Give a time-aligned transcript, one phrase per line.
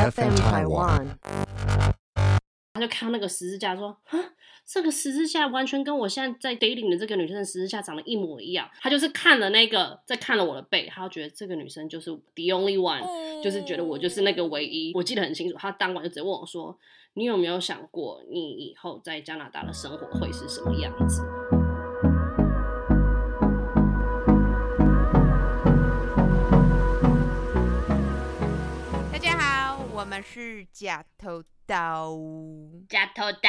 [0.00, 1.08] FM Taiwan。
[2.72, 4.18] 他就看到那个十字架，说：“啊，
[4.64, 14.92] 这个十字架完全跟我现在在 dating 的这个女生的十字架长得一模一样。”他就是看了那个，再看了我的背，他觉得这个女生就是 the only one，就是觉得我就是那个唯一。
[14.94, 16.78] 我记得很清楚，他当晚就直接问我说
[17.14, 21.22] ：“你有没有想过，你以后在加拿大的生活会是什么样子？”
[30.20, 32.14] 们是假头刀。
[32.90, 33.48] 假头刀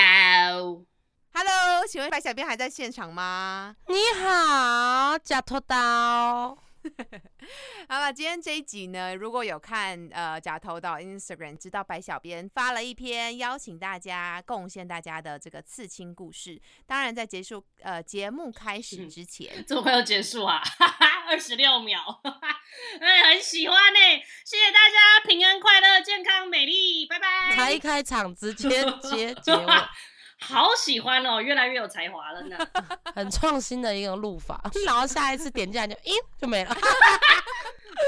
[1.33, 3.75] ，Hello，请问白小编还在现场吗？
[3.87, 6.57] 你好，假头刀。
[7.87, 16.59] 好了，今天这一集呢，如果有看呃假头岛 Instagram，知道白小编发了一篇邀请大家贡献大家的这个刺青故事。
[16.85, 20.59] 当然，在结束呃节目开始之前，这么快要结束啊？
[20.59, 22.61] 哈哈，二十六秒，哈哈，
[22.99, 23.99] 哎，很喜欢呢、
[24.45, 27.55] 谢谢大家，平安快乐，健康美丽，拜拜。
[27.55, 28.69] 才一开场直接
[29.01, 29.65] 接结尾，
[30.41, 32.57] 好喜欢哦，越来越有才华了呢。
[33.15, 34.61] 很创新的一个录法。
[34.85, 36.75] 然后下一次点进来就，咦，就没了。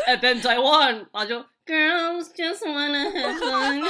[0.07, 3.81] 哎，等再问，然后就 girls just wanna have fun，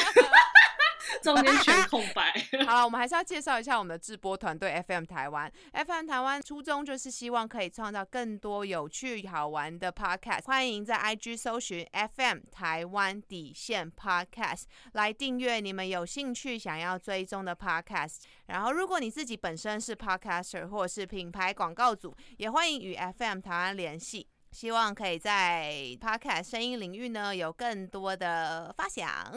[1.22, 2.34] 中间全空白。
[2.66, 5.52] 好了，我们还是要介绍一下我们的制播团队 FM 台湾。
[5.74, 18.18] FM 台湾初衷就是希望可以创造更多有趣好玩的 Podcast，欢迎在 IG 搜寻 FM 台湾底线 Podcast 来订阅你们有兴趣想要追踪的 Podcast。
[18.48, 24.28] 然后，如果你自己本身是 Podcaster 或是品牌广告组，也欢迎与 FM 台湾联系。
[24.52, 29.34] 希望可以在 Podcast 声音领域呢有更多的发想。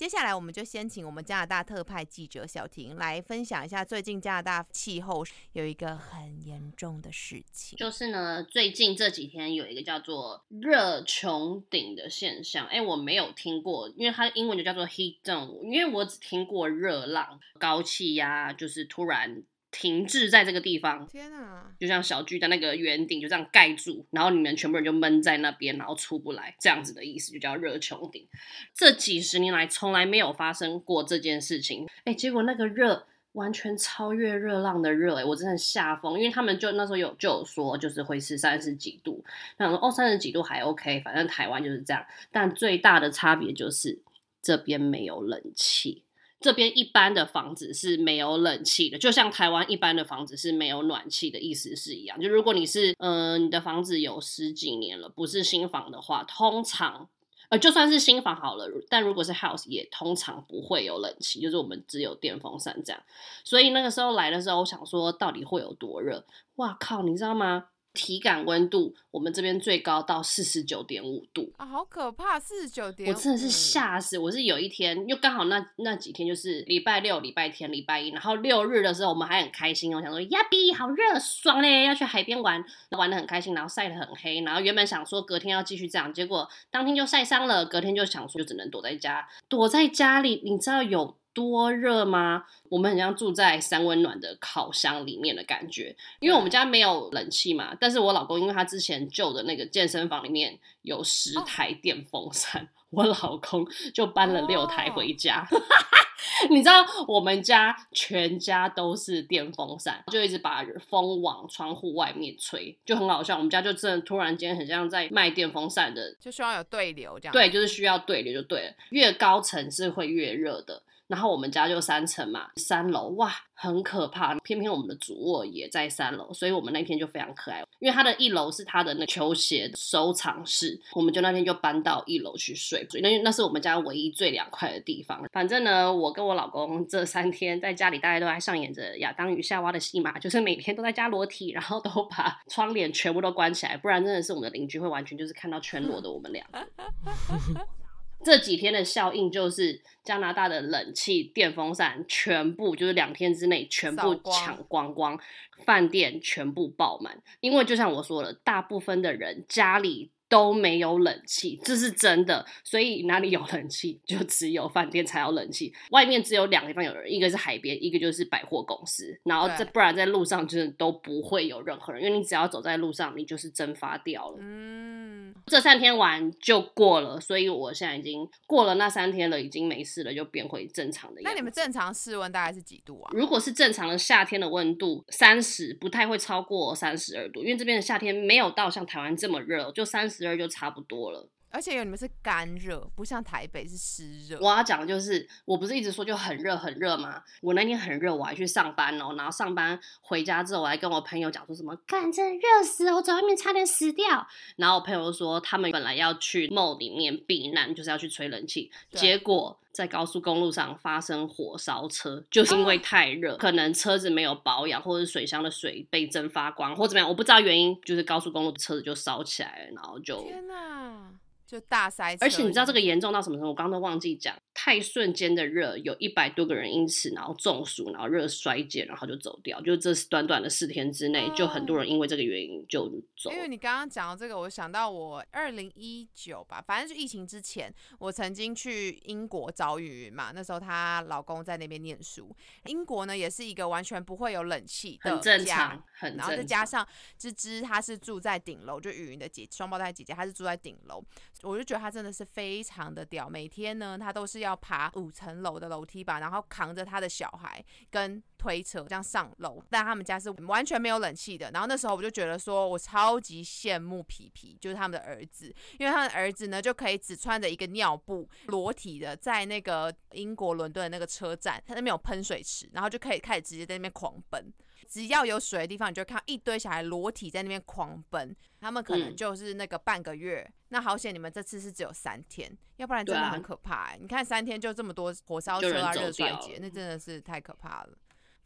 [0.00, 7.76] 接下来，我们就先请我们加拿大特派记者小婷来分享一下最近加拿大气候有一个很严重的事情。
[7.76, 21.70] 就是呢，最近这几天有一个叫做热穹顶的现象，哎，我没有听过，因为它的英文就叫做 heat dome，因为我只听过热浪、高气压，就是突然停滞在这个地方，天啊！
[21.78, 28.26] 就像小巨蛋那个圆顶就这样盖住，然后你们全部人就闷在那边，然后出不来，这样子的意思就叫热穹顶。
[28.74, 39.24] 这几十年来从来没有发生过这件事情，哎，结果那个热完全超越热浪的热，哎，我真的吓疯，因为他们就那时候有就有说，就是会是三十几度，
[39.56, 44.00] 那说哦三十几度还 OK，反正台湾就是这样，但最大的差别就是
[44.42, 46.02] 这边没有冷气。
[46.40, 52.18] 这边一般的房子是没有冷气的，就像台湾一般的房子是没有暖气的意思是一样。
[52.18, 57.08] 就如果你是呃你的房子有十几年了，不是新房的话，通常
[57.50, 63.02] 呃就算是新房好了，但如果是 house 也通常不会有冷气，就是我们只有电风扇这样。
[63.44, 66.24] 所以那个时候来的时候，我想说到底会有多热？
[66.56, 67.66] 哇靠，你知道吗？
[67.92, 72.38] 体感温度我们这边最高到四十九点五度，啊，好可怕！
[72.38, 74.16] 四十九点，我真的是吓死！
[74.16, 92.44] 我是有一天，又刚好那那几天就是礼拜六、礼拜天、礼拜一，然后六日的时候，我们还很开心我，想说呀比好热，爽嘞，要去海边玩，玩的很开心，然后晒得很黑，然后原本想说隔天要继续这样，结果当天就晒伤了，隔天就想说就只能躲在家，躲在家里，你知道有多热吗？
[92.68, 97.74] 我们很像住在三温暖的烤箱里面的感觉，因为我们家没有冷气嘛。
[97.78, 105.46] 但是我老公因为他之前旧的那个健身房里面有十台电风扇， 我老公就搬了六台回家。
[106.50, 113.36] 你知道我们家全家都是电风扇，就一直把风往窗户外面吹，就很好笑。
[113.36, 117.32] 我们家就真的突然间很像在卖电风扇的就需要有对流这样。
[117.32, 118.74] 对，就是需要对流就对了。
[118.90, 120.82] 越高层是会越热的。
[121.10, 124.36] 然后我们家就三层嘛，三楼哇，很可怕。
[124.44, 135.20] 偏偏我们的主卧也在三楼，所以我们那天就非常可爱，因为它的一楼是它的那球鞋收藏室，我们就那天就搬到一楼去睡，所以那那是我们家唯一最凉快的地方。
[135.32, 146.46] 反正呢，我跟我老公这三天在家里，大家都在上演着亚当与夏娃的戏码，就是每天都在家裸体，然后都把窗帘全部都关起来，不然真的是我们的邻居会完全就是看到全裸的我们俩。
[148.22, 155.18] 这几天的效应就是加拿大的冷气、电风扇全部就是两天之内全部抢光光，
[155.64, 157.22] 饭店全部爆满。
[157.40, 162.46] 因为就像我说了，大部分的人家里都没有冷气，这是真的。
[162.64, 165.72] 所以哪里有冷气，就只有饭店才有冷气。
[165.90, 169.20] 外面只有两个地方有人，一个是海边，一个就是百货公司。
[169.24, 174.36] 然后这不然在路上就是都不会有任何人，因为你只要走在路上，你就是蒸发掉了。
[174.40, 181.20] 嗯，这三天玩就过了，所以我现在已经过了那三天了，已经没事了，就变回正常的。
[181.24, 183.10] 那你们正常室温大概是几度啊？
[183.12, 191.28] 如果是正常的夏天的温度，三十不太会超过三十二度，因为这边的夏天没有到像台湾这么热，就三十二就差不多了。
[191.50, 194.38] 而且有你们是干热，不像台北是湿热。
[194.40, 197.22] 我要讲的就是，我不是一直说就很热很热吗？
[197.42, 204.26] 我那天很热，我还去上班哦，然后上班回家之后，我还跟我朋友讲说什么，干真的热死了，我在外面差点死掉。
[204.56, 221.12] 然后我朋友说，他们本来要去 mall 里面避难，就是要去吹冷气，对结果在高速公路上发生火烧车，就是因为太热，可能车子没有保养，或者是水箱的水被蒸发光，或怎么样，我不知道原因，就是高速公路车子就烧起来了，然后就天哪，
[221.50, 222.24] 就大塞车。
[222.24, 223.48] 而且你知道这个严重到什么程度？
[223.48, 229.60] 我刚刚都忘记讲，太瞬间的热，有一百多个人因此然后中暑，然后热衰竭，然后就走掉。
[229.62, 233.32] 就这短短的四天之内，就很多人因为这个原因就走。
[233.32, 242.30] 因为你刚刚讲到这个，我想到我二零一九吧，反正就疫情之前，我曾经去英国找雨云嘛，那时候她老公在那边念书。
[242.66, 246.50] 英国呢，也是一个完全不会有冷气的很正家常，很然后再。
[246.50, 246.84] 加上
[247.16, 251.00] 芝芝，她是住在顶楼，就雨云的姐双胞胎姐姐，她是住在顶楼，
[251.42, 253.28] 我就觉得他真的是非常的屌。
[253.28, 261.50] 每天呢，他都是要爬五层楼的楼梯吧，然后扛着他的小孩跟推车这样上楼，但他们家是完全没有冷气的。
[261.50, 274.52] 然后那时候我就觉得说，我超级羡慕皮皮，就是他们的儿子，因为他的儿子呢就可以只穿着一个尿布，裸体的在那个英国伦敦的那个车站，他那边有喷水池，然后就可以开始直接在那边狂奔。
[274.90, 278.36] 只要有水的地方，你就看一堆小孩裸体在那边狂奔。
[278.60, 283.98] 他们可能嗯就是那个半个月，那好险你们这次是只有三天，要不然真的很可怕、欸。
[283.98, 287.96] 你看三天就这么多火烧车啊、热衰竭，那真的是太可怕了。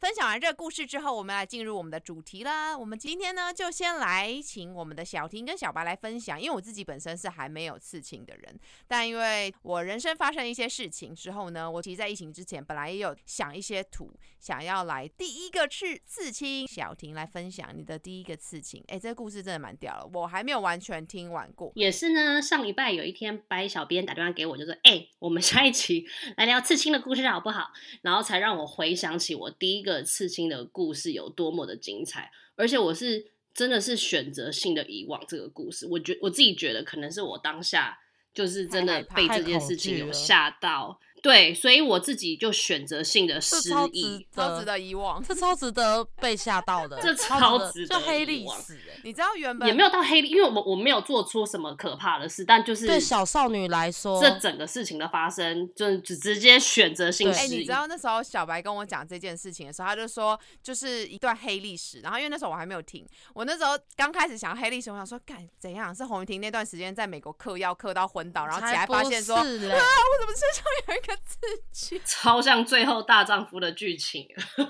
[0.05, 2.77] 分享完这个故事之后，我们来进入我们的主题啦。
[2.77, 16.67] 我们今天呢，就先来请我们的小婷跟小白来分享，因为我自己本身是还没有刺青的人，但因为我人生发生一些事情之后呢，我其实在疫情之前本来也有想一些图，想要来第一个去刺青。
[16.67, 21.71] 小婷来分享你的第一个刺青，哎，这个故事真的蛮屌了，我还没有完全听完过。
[21.73, 26.05] 也是呢，上礼拜有一天，白小编打电话给我，就说：“哎、我们下一期
[26.37, 27.71] 来聊刺青的故事好不好？”
[28.03, 35.87] 然后才让我回想起我第一个刺青的故事有多么的精彩，而且我是真的是选择性的遗忘这个故事。
[35.87, 37.97] 我觉我自己觉得可能是我当下
[38.33, 44.27] 就是真的被这件事情有吓到，对，所以我自己就选择性的失这超值忆。
[44.31, 45.23] 超值得遗忘。
[45.23, 57.57] 这超值得被吓到的， 这超超值值得就黑历史欸你知道原本也没有到黑历，因为我我没有做出什么可怕的事，但就是对小少女来说，这整个事情的发生，就只直接选择性对哎、失忆。
[57.57, 62.01] 你知道那时候小白跟我讲这件事情的时候，他就说就是一段黑历史。
[62.01, 71.39] 然后因为那时候我还没有听，我那时候刚开始想黑历史，我想说，干怎样是洪云婷那段时间在美国嗑药嗑到昏倒，然后起来发现说，啊，我怎么身上有一个刺
[71.71, 72.01] 青？
[72.05, 74.63] 超像最后大丈夫的剧情，超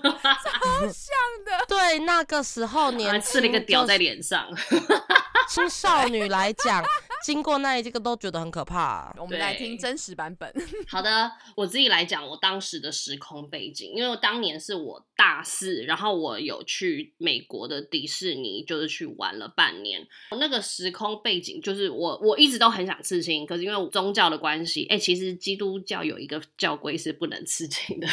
[0.88, 1.16] 像
[1.46, 4.48] 的 对那个时候还年吃了一个屌在就是脸上。
[5.48, 6.84] 青少女来讲，
[7.24, 9.14] 经过那一这个都觉得很可怕。
[9.20, 10.52] 我们来听真实版本。
[10.88, 20.08] 好的，我自己来讲我当时的时空背景，因为我当年是我大四，然后我有去美国的迪士尼，就是去玩了半年。
[20.32, 28.08] 那个时空背景就是我我一直都很想刺青，可是因为宗教的关系，哎、其实基督教有一个教规是不能吃 青的。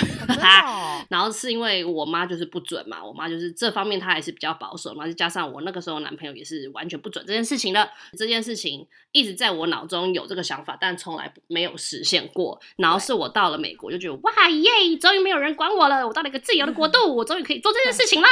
[1.09, 12.61] 然后是因为我妈就是不准嘛，我妈就是这方面她还是比较保守嘛，再加上我那个时候男朋友也是完全不准这件事情的，这件事情一直在我脑中有这个想法，但从来没有实现过。
[12.77, 18.29] 然后是我到了美国就觉得哇耶，终于没有人管我了，我到了一个自由的国度，我终于可以做这件事情了，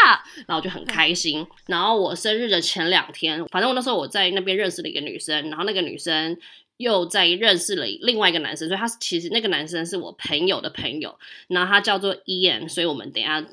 [0.47, 1.47] 然后就很开心。
[1.67, 6.37] 然后我生日的前两天，反正我那时候我在那边认识了一个女生，然后那个女生。
[6.81, 11.15] 又在认识了另外一个男生，所以他其实那个男生是我朋友的朋友，
[11.49, 13.45] 然后他叫做 Ian，，所以我们等下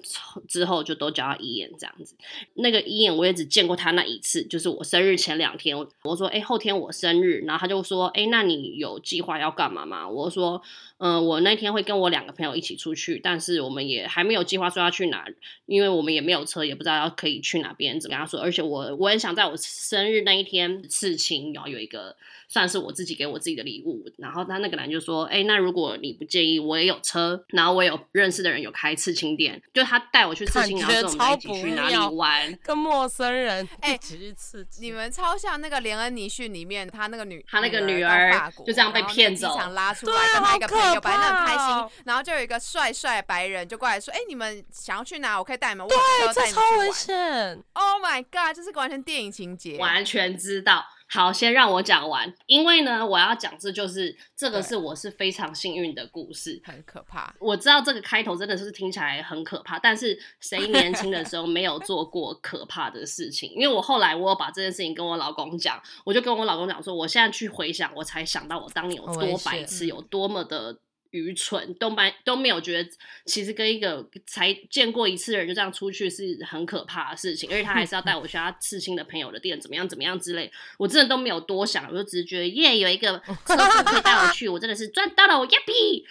[0.48, 2.16] 之后就都叫他 Ian 这样子。
[2.54, 10.08] 那个 Ian 我也只见过他那一次，就是我生日前两天，我说哎、后天我生日，然后他就说哎、那你有计划要干嘛吗？
[10.08, 10.62] 我说、
[10.98, 15.25] 呃我那天会跟我两个朋友一起出去，但是我们也还没有计划说要去哪，
[15.66, 18.00] 因为我们也没有车，也不知道要可以去哪边。
[18.00, 22.16] 跟他说，而且我我很想在我生日那一天刺青，然后有一个
[22.48, 24.06] 算是我自己给我自己的礼物。
[24.18, 32.58] 然后他那个男就说，哎、那如果你不介意，我也有车，然后我有认识的人有开刺青店，就他带我去刺青，然后跟我们一起超去哪里玩。
[32.63, 45.38] 跟陌生人哎一起去刺激，你们超像那个连恩尼逊里面他那个女，他那个女女儿就这样被骗走场拉出对来，跟他一个好朋友，可本来很开心，然后就有一个帅帅白人就过来说：“哎、你们想要去哪？
[45.38, 46.91] 我可以带你们。”我对，有车带这超危。
[46.91, 47.63] 险。
[47.74, 49.77] Oh my god，这是完全电影情节。
[49.77, 50.86] 完全知道。
[51.10, 56.62] 好，先让我讲完，因为呢，我要讲这就是这个是我是非常幸运的故事。
[56.66, 57.34] 很可怕。
[57.40, 63.52] 我知道这个开头真的是听起来很可怕，但是谁年轻的时候没有做过可怕的事情？
[63.52, 70.80] 因为我后来我有把这件事情跟我老公讲，我就跟我老公讲说，我现在去回想，我才想到我当年有多白痴，有多么的。
[71.12, 72.90] 愚蠢都没都没有觉得，
[73.26, 86.06] 其实跟一个才见过一次的人就这样出去是很可怕的事情，而且他还是要带我去他刺青的朋友的店，怎么样怎么样之类，我真的都没有多想，我就只是觉得耶，有一个车夫可以带我去，我真的是赚到了，我耶比！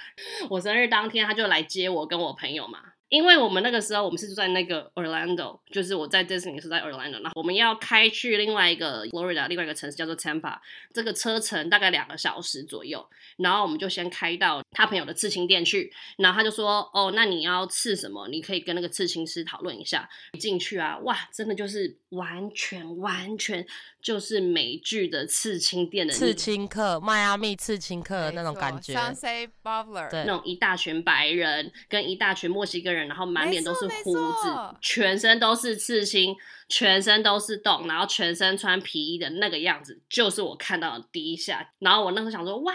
[0.48, 10.58] 我生日当天他就来接我跟我朋友嘛，因为我们那个时候我们是住在那个 Orlando，就是我在 Disney 是在 Orlando，然后我们要开去另外一个 Florida 另外一个城市叫做 Tampa，
[10.92, 18.28] 这个车程大概两个小时左右，然后我们就先开到他朋友的刺青店去，然后他就说哦，那你要刺什么？
[18.28, 20.08] 你可以跟那个刺青师讨论一下。
[20.32, 23.66] 一进去啊，哇，真的就是完全完全
[24.00, 28.94] 就是美剧的刺青店的刺青客，迈阿密刺青客的那种感觉。
[28.94, 34.48] Sunset Butler，对那种一大群白人跟一大群墨西哥人，然后满脸都是胡子
[34.80, 36.34] 全身都是刺青，
[36.68, 41.68] 全身都是洞，然后全身穿皮衣的那个样子，就是我看到的第一下。
[41.78, 42.74] 然后我那时候想说，哇，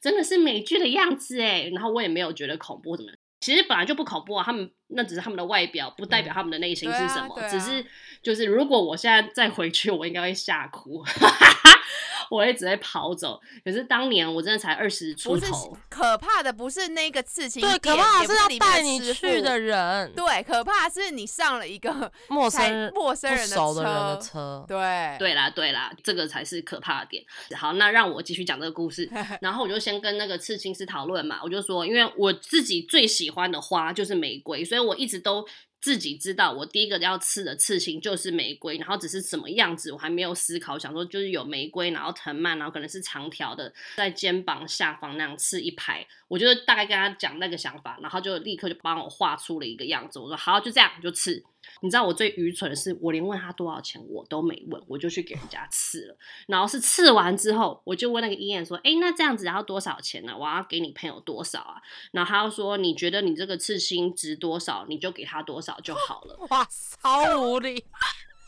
[0.00, 1.70] 真的是美剧的样子哎。
[1.72, 3.18] 然后我也没有觉得恐怖怎么样。
[3.38, 7.34] 其实本来就不恐怖啊，他们那只是他们的外表，不代表他们的内心是什么。
[7.34, 7.84] 对啊啊只是
[8.22, 11.04] 就是，如果我现在再回去，我应该会吓哭，
[12.30, 13.40] 我也只会跑走。
[13.64, 24.64] 可是当年我真的才二十出头，可怕的，不是那个刺青对，可怕的是要带你去的人，对，可怕的是你上了一个 陌生陌生人的熟的人的车车。
[24.68, 27.24] 对对啦，对啦，这个才是可怕的点。
[27.56, 29.10] 好，那让我继续讲这个故事。
[29.40, 35.46] 然后我就先跟那个刺青师讨论嘛，我就说，因为我自己最喜欢的花就是玫瑰，所以我一直都
[35.86, 46.04] 自己知道，我第一个要刺的刺青就是玫瑰，然后只是什么样子我还没有思考，想说就是有玫瑰，然后藤蔓，然后可能是长条的，在肩膀下方那样刺一排。
[46.26, 50.18] 我就大概跟他讲那个想法，然后就立刻就帮我画出了一个样子。
[50.18, 51.44] 我说好，就这样就刺。
[51.80, 56.16] 你知道我最愚蠢的是，我连问他多少钱我都没问，我就去给人家刺了。
[56.46, 66.36] 然后是刺完之后，我就问那个医院说：“哎，那这样子要多少钱呢、我要给你朋友多少啊？”然后他又说：“你觉得你这个刺青值多少，你就给他多少就好了。
[66.50, 66.66] 哇，
[67.02, 67.84] 超无理！”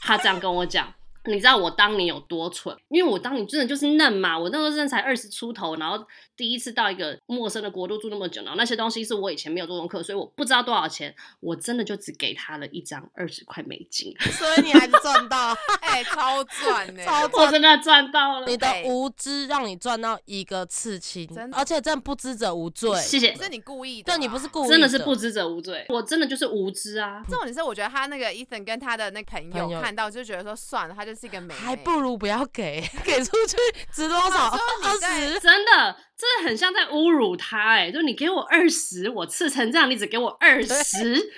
[0.01, 0.95] 他这样跟我讲。
[1.25, 2.75] 你知道我当年有多蠢？
[2.89, 6.03] 因为我当年真的就是嫩嘛，我那时候真的才二十出头，然后
[6.35, 18.47] 第一次到一个陌生的国度住那么久，然后那些东西是我以前没有做功课，所以我不知道多少钱，我真的就只给他了一张二十块美金，所以你还是赚到，哎、超赚呢、超我真的赚到了。
[18.47, 22.99] 你的哎无知让你赚到一个刺青真，的而且真的不知者无罪。
[23.01, 25.19] 谢谢不，是你故意对你不是故意，真的是不。
[25.19, 27.21] 知者无罪，我真的就是无知啊。
[27.29, 33.57] 重点是，我觉得他那个 Ethan 跟他的那朋朋友友看到就觉得说，算了，他就是一个美眉，还不如不要给， 给出去
[33.93, 34.49] 值多少？
[34.85, 35.41] 二十？
[35.41, 41.31] 真的，真的很像在侮辱他哎、就你给我二十，我刺成这样，你只给我二十。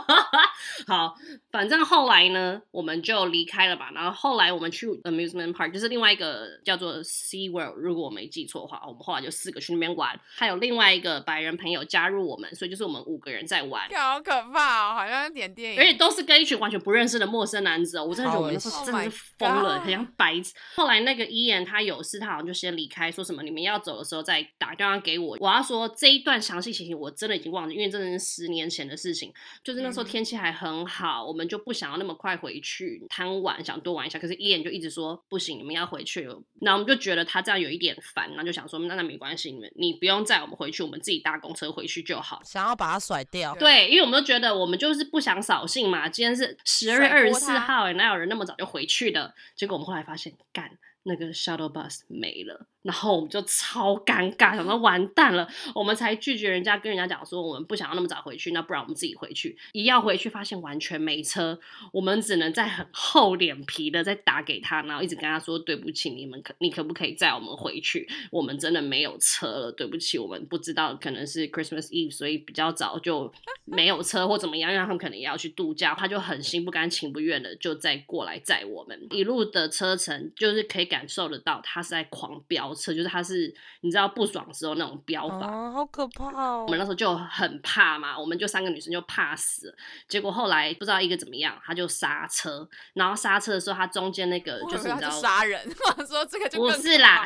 [0.86, 1.14] 好，
[1.50, 3.90] 反正后来呢，我们就离开了吧。
[3.94, 13.88] 然后后来我们去 amusement park，就是另外一个叫做 Sea World，如果我没记错的话，我们后来就四个去那边玩，还有另外一个白人朋友加入我们，所以就是我们五个人在玩。
[13.94, 20.52] 好可怕哦，好像点电影，而且都是跟一群完全不认识的陌生男子哦，我真的觉得我们真的是疯 Oh 了很像白痴。
[20.74, 25.36] 后来那个伊言他有事，他好像就先离开，说什么你们要走的时候再打电话给我。
[25.40, 29.32] 我要说这一段详细情形我真的已经忘记，因为真的是十年前的事情。
[29.62, 34.18] 就是那时候嗯天气还很好，我们就不想要那么快回去贪玩，想多玩一下。
[34.18, 36.42] 可是伊言就一直说不行，你们要回去了。
[36.60, 42.42] 然后我们就觉得他这样有一点烦，然后就想说那那没关系，你们你不用载我们回去，我们自己搭公车回去就好。
[42.44, 43.54] 想要把它甩掉。
[43.54, 46.08] 对，因为我们都觉得我们就是不想扫兴嘛。
[46.08, 49.34] 今天是十二月二十四号，哎，哪有人那么早就回去的？
[49.54, 59.56] 结果我们后来发现，干那个 shuttle bus 没了，然后我们就超尴尬，想说完蛋了，我们才拒绝人家，跟人家讲说我们不想要那么早回去，那不然我们自己回去。
[59.72, 61.58] 一要回去，发现完全没车，
[61.92, 68.08] 我们只能再很厚脸皮的再打给他，然后一直跟他说对不起，你们可你可不可以载我们回去？
[68.30, 73.30] 我们真的没有车了，对不起，我们不知道可能是 Christmas Eve，所以比较早就
[73.64, 79.06] 没有车或怎么样，让他们可能也要去度假，他就很心不甘情不愿的就再过来载我们。
[79.10, 85.46] 一路的车程就是可以感受得到他是在狂飙车，就是他是你知道不爽的时候那种飙法。
[85.46, 86.70] 哦，好可怕哦我！
[86.70, 89.74] 们那时候就很怕嘛，我们就三个女生就怕死了。
[90.08, 95.60] 结果后来不知道一个怎么样，他就刹车，然后刹车的时候，他中间那个就是你知道杀人，
[95.96, 97.24] 我说这个就不是啦，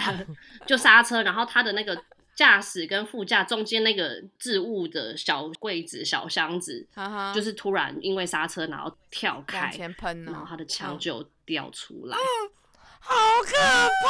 [0.67, 2.01] 就刹车，然后他的那个
[2.35, 6.87] 驾驶跟副驾中间那个置物的小柜子、小箱子，
[7.35, 12.17] 就是突然因为刹车，然后跳开，前喷然后，他的枪嗯就掉出来。
[13.05, 14.09] 好可怕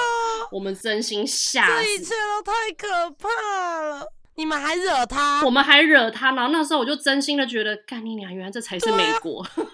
[0.00, 0.48] 哦！
[0.52, 2.14] 我们真心吓这一切。
[2.14, 4.06] 都太可怕了。
[4.34, 5.42] 你们还惹他？
[5.44, 9.44] 我们还惹他，然后那时候我就真心的觉得，干你娘，原来这才是美国。
[9.56, 9.72] 等一下，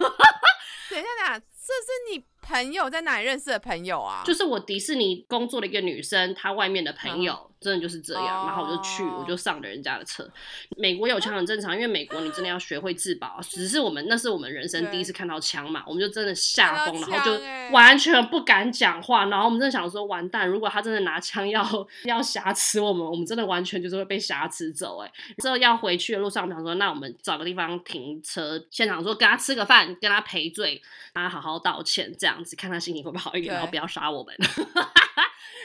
[0.91, 4.23] 等一下，这是你朋友在哪里认识的朋友啊？
[4.25, 10.29] 就是我迪士尼工作的一个女生，她外面的朋友、真的就是这样，哦然后我就去，我就上了人家的车。
[10.77, 13.41] 美国有枪很正常，因为美国你真的要学会自保。
[13.43, 17.41] 只是我们那是我们人生第一次看到枪嘛，我们就真的吓疯，然后就
[17.73, 19.25] 完全不敢讲话。
[19.27, 21.65] 然后我们真的想说，完蛋，如果他真的拿枪要
[22.05, 25.07] 要挟持我们，我们真的完全就是会被挟持走、欸。
[25.07, 34.35] 哎，之后要回去的路上，我们想说，那我们找个地方停车，现场说跟他吃个饭，跟他赔罪，跟他好好道歉，这样子看他心情会不会好一点，然后不要杀我们。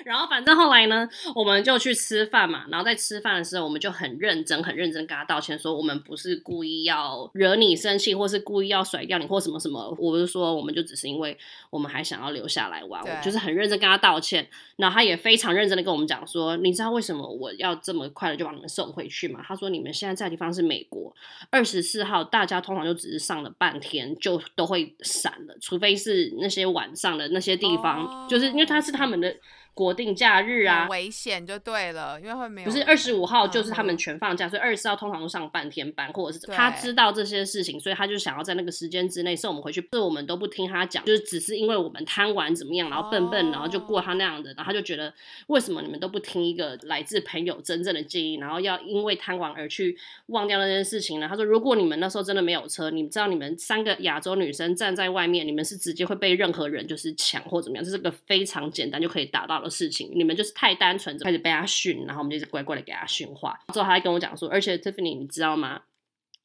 [0.06, 2.66] 然后反正后来呢，我们就去吃饭嘛。
[2.70, 9.96] 然后在吃饭的时候，我们就很认真、很认真跟他道歉，说我们不是故意要惹你生气，或是故意要甩掉你，或什么什么。
[10.00, 11.38] 我就说，我们就只是因为
[11.70, 14.48] 我们还想要留下来玩，对我就是很认真跟他道歉。
[14.78, 19.42] 然后他也非常认真的跟我们讲说，你知道为什么我要这么快的就把你们送回去吗？
[19.46, 21.14] 他说你们现在在的地方是美国，
[21.50, 29.36] 二十四号大家通常就只是上了半天就都会散了，除非是那些晚上的那些地方，哦就是因为他是他们的
[29.74, 30.88] 国定假日啊。
[30.90, 39.80] 危险就对了，因为会没有不是人二十五号，就是他们嗯全放假，所以二十四号通常都上半天班，或者是对他知道这些事情，所以他就想要在那个时间之内送我们回去。
[39.92, 45.14] 是我们都不听他讲，就是只是因为我们贪玩怎么样，然后笨笨，哦然后就过他那样的，然后他就觉得
[45.48, 49.98] 为什么你们都不听一个来自朋友真正的建议，然后要因为贪玩而去
[50.28, 51.28] 忘掉那件事情呢？
[51.28, 60.12] 他说，如果你们那时候真的没有车，你们知道你们三个亚洲女生站在外面，你们是直接会被任何人就是抢或怎么样，这是个非常简单就可以达到的事情。
[60.16, 63.60] 你们就是太单纯，就开始被他训，然后我们就一直乖乖的给他训话。
[63.74, 65.82] 之后他还跟我讲说，而且 Tiffany，你知道吗？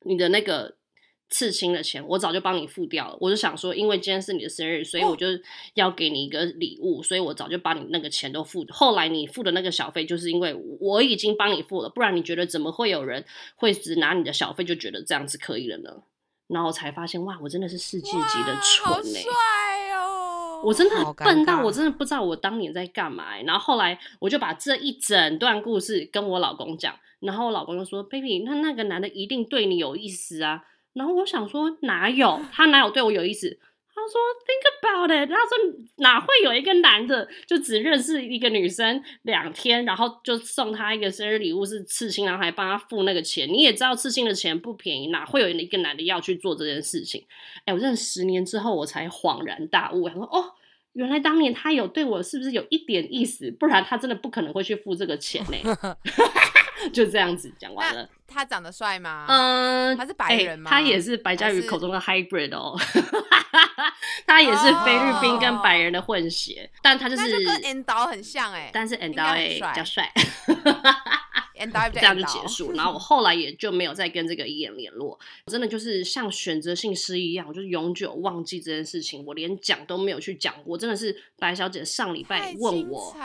[0.07, 0.76] 你的那个
[1.31, 3.16] 刺青的钱，我早就帮你付掉了。
[3.21, 5.26] 我就想说，因为今天是你的生日，所以我就
[5.75, 8.64] 要给你一个礼物，所以我早就把你那个钱都付。
[8.69, 13.25] 后来你付的那个小费，就是因为我已经帮你付了，不然你觉得怎么会有人
[13.57, 16.02] 会只拿你的小费就觉得这样子可以了呢？
[16.47, 19.33] 然后才发现，哇，我真的是世界级的蠢哎、帅
[19.97, 20.13] 哦！
[20.64, 30.62] 我真的笨到我真的不知道我当年在干嘛欸、然后后来我就把这一整段故事跟我老公讲，然后我老公就说：“baby，那那个男的一定对你有意思啊。”
[30.95, 33.58] 然后我想说哪有，他哪有对我有意思？
[33.95, 43.49] 他说：“Think about it。”他说哪会有一个男的就只认识一个女生两天，然后就送她一个生日礼物是刺青，然后还帮她付那个钱。
[43.49, 47.25] 你也知道刺青的钱不便宜，哪会有一个男的要去做这件事情？
[47.65, 50.54] 哎，我真的十年之后我才恍然大悟，我说哦。
[50.95, 53.50] 原来当年他有对我是不是有一点意思？
[53.50, 55.97] 不然他真的不可能会去付这个钱呢。
[56.92, 58.08] 就这样子讲完了。
[58.26, 59.26] 他长得帅吗？
[59.28, 60.70] 嗯，他是白哎人吗？
[60.70, 62.76] 他也是白嘉宇口中的 hybrid 哦，
[64.26, 69.70] 他也是菲律宾跟白人的混血，但他就是，跟 N 导很像哎、但是很帅。
[69.73, 70.10] 比较帅，
[71.54, 72.73] 这样就结束。
[72.73, 80.76] 然后我后来也就没有再跟这个伊眼联络，真的就是像选择性失忆一样，我就是永久忘记这件事情，我连讲都没有去讲过。
[80.76, 83.17] 真的是白小姐上礼拜问我，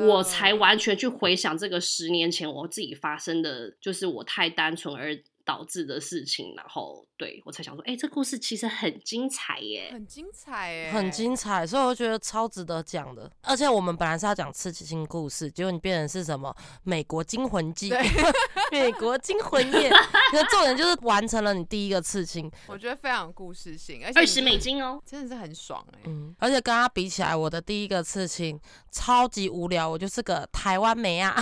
[0.00, 5.16] 我才完全去回想这个十年前我自己发生的，就是我太单纯而
[5.46, 9.90] 导致的事情，然后对我才想说，哎、这故事其实很精彩耶。
[9.92, 13.30] 很精彩耶、很精彩，所以我觉得超值得讲的。
[13.42, 17.92] 而且我们本来是要讲刺激性故事，结果你变成是什么美国惊魂记、
[18.72, 19.88] 美国惊魂夜。
[20.34, 31.40] 那重点就是完成了你第一个刺青，我觉得非常有故事性，而且二十美金哦，真的是很爽哎、嗯，而且跟他比起来，我的第一个刺青超级无聊，我就是个台湾妹啊。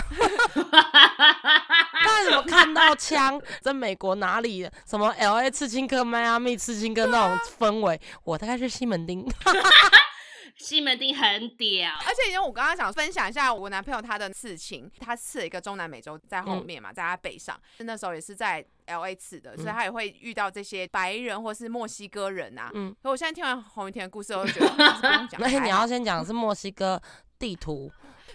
[2.06, 4.68] 那怎么看到枪在美国哪里？
[4.84, 9.24] 什么 L A 刺青跟迈阿密刺青跟那种氛围，我大概是西门町。
[10.58, 22.68] 西门町很屌，而且因为我刚刚想分享一下我男朋友他的刺青，他刺了一个中南美洲在后面嘛，在他背上，那时候也是在 L A 刺的，所以他也会遇到这些白人或是墨西哥人啊。
[22.74, 27.00] 嗯可我现在听完洪雨田的故事，我就觉得其实不用讲， 那你要先讲的是墨西哥
[27.38, 27.92] 地图，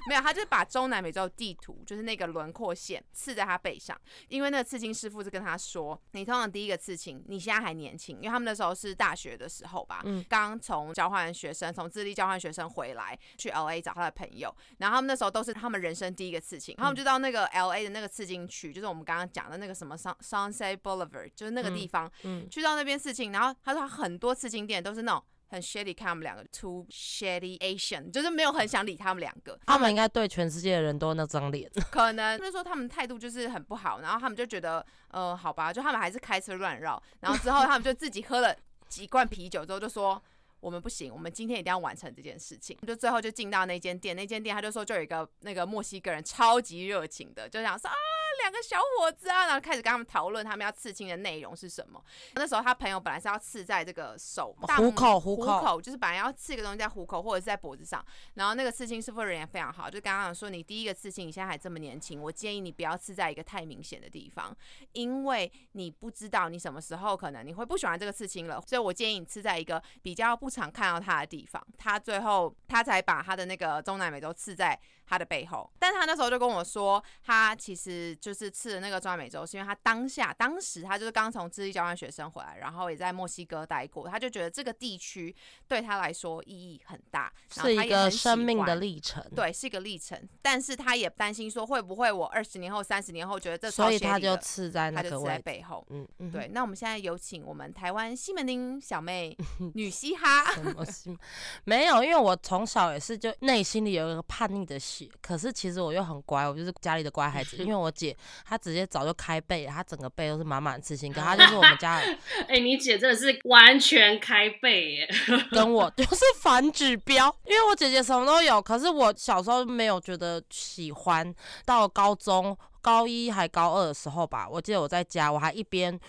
[0.07, 25.23] 没有，他就是把中南美洲地图，就是那个轮廓线刺在他背上，因为那个刺青师傅就跟他说，你通常第一个刺青，你现在还年轻，因为他们那时候是大学的时候吧，嗯刚从交换学生，从智利交换学生回来，去 L A 找他的朋友，然后他们那时候都是他们人生第一个刺青，然后他们就到那个 L A 的那个刺青区，就是我们刚刚讲的那个什么 Sun Sunset Boulevard，就是那个地方，嗯，去到那边刺青，然后他说他很多刺青店都是那种。
[25.49, 29.59] 很 shady，看他们两个 too shady Asian，就是没有很想理他们两个。
[29.65, 31.69] 他们应该对全世界的人都那张脸。
[31.91, 38.55] 可能就是说他们态度就是很不好，然后他们就觉得，呃，好吧，就他们还是开车乱绕，然后之后他们就自己喝了
[38.87, 40.21] 几罐啤酒之后就说，
[40.59, 42.77] 我们不行，我们今天一定要完成这件事情。
[42.85, 47.95] 就最后就进到那间店，那间店他就说就有一个那个墨西哥人超级热情的，就想说啊
[48.41, 52.03] 两个小伙子啊，然后开始跟他们讨论他们要刺青的内容是什么。
[52.35, 58.03] 那时候他朋友本来是要刺在这个手大虎口虎口口，就是本来要刺一个东西在虎口或者是在脖子上。
[58.35, 64.55] 然后那个刺青师傅人也非常好，就刚刚说你第一个刺青，你现在还这么年轻，我建议你不要刺在一个太明显的地方，
[64.93, 71.65] 因为你不知道你什么时候可能你会不喜欢这个刺青了，所以我建议你刺在一个比较不常看到它的地方。
[71.77, 85.35] 他最后他才把他的那个中南美洲刺在他的背后，但他那时候就跟我说，他其实就是刺的那个中美洲，是因为他当下当时他就是刚从智利交换学生回来，然后也在墨西哥待过，他就觉得这个地区
[85.67, 89.25] 对他来说意义很大，是一个他也很喜生命的历程。
[89.35, 95.41] 对，是一个历程，但是他也担心说会不会我二十年后、三十年后觉得这超所以他就刺在那个位置。
[95.41, 95.83] 背后。
[95.89, 99.35] 嗯嗯，对，那我们现在有请我们台湾西门町小妹
[99.73, 101.17] 女嘻哈，什么心？
[101.63, 107.57] 没有，因为我从小也是就内心里有一个叛逆的血，可是其实我又很乖，我就是家里的乖孩子。
[107.57, 115.09] 因为我姐 她直接早就开背了，她整个背都是满满的刺青，可她就是我们家人 哎、你姐真的是完全开背耶！
[115.51, 121.33] 跟我就是反指标，因为我姐姐什么都有，可是我小时候没有觉得喜欢，
[121.65, 125.99] 到高中高一还高二的时候吧，我记得我在家，我还一边。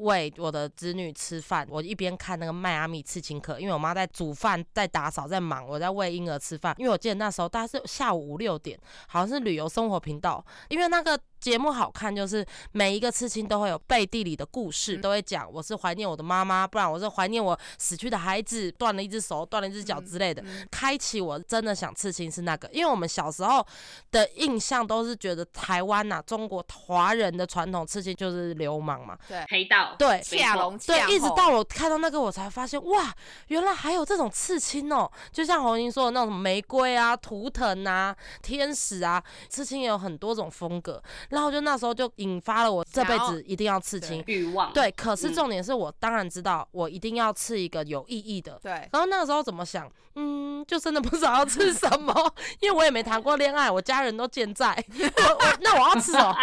[0.00, 6.74] 喂我的子女吃饭，我一边看那个迈阿密刺青课，因为我妈在煮饭、在打扫、在忙，我在喂婴儿吃饭。
[6.78, 20.42] 因为我记得那时候大概是下午五六点，好像是旅游生活频道，因为那个节目好看，就是每一个刺青都会有背地里的故事，嗯都会讲我是怀念我的妈妈，不然我是怀念我死去的孩子，断了一只手、断了一只脚之类的。
[20.42, 23.66] 嗯开启我真的想刺青是那个，因为我们小时候
[24.10, 33.14] 的印象都是觉得台湾呐、中国华人的传统刺青就是流氓嘛，对，黑道对没错恰龙对，一直到我看到那个，我才发现哇，
[33.48, 35.10] 原来还有这种刺青哦！
[35.32, 41.02] 就像红英说的那种玫瑰啊、图腾啊、天使啊，刺青也有很多种风格。
[41.30, 44.22] 然后就那时候就引发了我这辈子一定要刺青。
[44.26, 44.72] 欲望。
[44.72, 48.58] 对，可是嗯重点是我当然知道，我一定要刺一个有意义的。
[48.62, 49.90] 对，然后那个时候怎么想？
[50.16, 52.12] 嗯，就真的不知道要吃什么，
[52.60, 54.72] 因为我也没谈过恋爱，我家人都健在。
[54.92, 56.34] 我我那我要刺哦，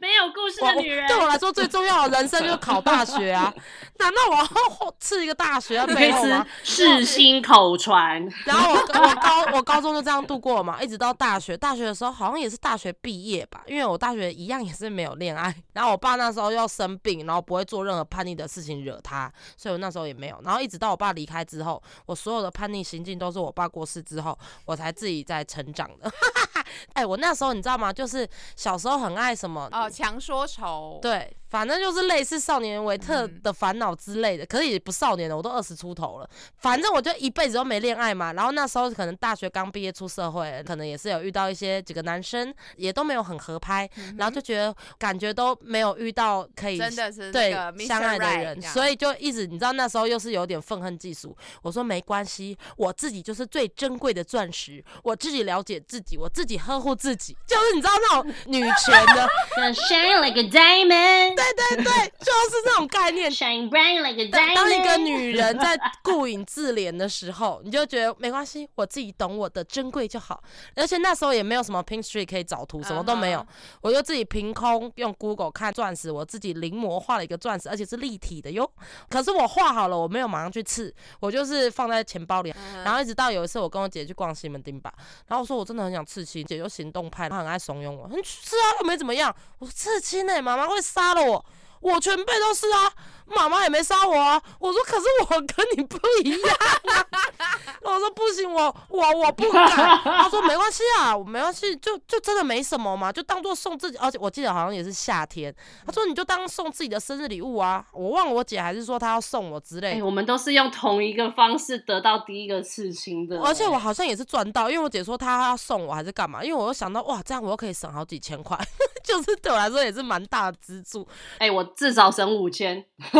[0.00, 3.52] 没有故事的女人，对我来说最重要的人生就是考大学啊！
[4.00, 6.46] 难道我要吃一个大学在你可以背后吗？
[6.64, 8.26] 吃世心口传。
[8.46, 11.54] 然后我我高我高中就这样度过嘛，一直到大学。
[11.54, 15.54] 大学的时候好像也是大学毕业吧，因为我大学一样也是没有恋爱。
[15.74, 20.40] 然后我爸那时候要生病，然后不会做任何叛逆的事情惹他，所以我那时候也没有。
[20.42, 26.10] 然后一直到我爸离开之后，我所有的叛逆行径都是我爸过世之后，我才自己在成长的。
[26.94, 27.92] 哎，我那时候你知道吗？
[27.92, 36.30] 就是小时候很爱什么哦，强说愁，对，反正就是类似少年维特嗯的烦恼之类的，可是也不少年了，我都二十出头了。
[36.56, 38.32] 反正我就一辈子都没恋爱嘛。
[38.32, 51.36] 然后那时候可能大学刚毕业出社会，可能也是有遇到一些几个男生，也都没有很合拍，嗯然后就觉得感觉都没有遇到可以真的是对那个相爱的人，所以就一直你知道那时候又是有点愤恨技术。
[51.62, 59.28] 我说没关系，我自己就是最珍贵的钻石，我自己了解自己，我自己呵护自己，就是你知道那种女权的
[59.74, 63.30] ，Shine like a diamond, 对对对，就是这种概念。
[63.30, 64.54] shine bright like a 当 diamond。
[64.54, 70.42] 当一个女人在顾影自怜的时候，你就觉得没关系，我自己懂我的珍贵就好。
[70.74, 73.46] 而且那时候也没有什么 Pinkstreet 可以找图，什么都没有
[73.80, 78.70] 我就自己凭空用 Google 看钻石，我自己临摹画了一个钻石，而且是立体的哟。
[79.08, 82.50] 可是我画好了，我没有马上去刺，我就是放在钱包里。
[82.50, 84.92] 嗯然后一直到有一次我跟我姐去逛西门町吧，
[85.28, 89.34] 然后我说我真的很想刺青，姐就行动派，她很爱怂恿我，你去刺啊又没怎么样。
[89.58, 91.29] 我说刺青呢、妈妈会杀了我。
[91.30, 91.44] 不
[91.80, 92.92] 我全背都是啊，
[93.26, 94.40] 妈妈也没杀我啊。
[94.58, 96.56] 我说可是我跟你不一样
[96.88, 97.06] 啊。
[97.82, 99.66] 我说不行，我我我不敢。
[99.68, 103.96] 他说没关系啊，我没关系，就就真的没什么嘛，就当做送自己。
[103.96, 105.52] 而且我记得好像也是夏天，
[105.86, 107.84] 他说你就当送自己的生日礼物啊。
[107.92, 110.02] 我忘了我姐还是说她要送我之类。
[110.02, 118.56] 我们都是用同一个方式得到第一个刺青的，而且我好像也是赚到，因为我姐说她要送我还是干嘛，因为我又想到哇，这样我又可以省好几千块，
[119.02, 121.08] 就是对我来说也是蛮大的资助。
[121.38, 122.84] 哎、我至少省五千。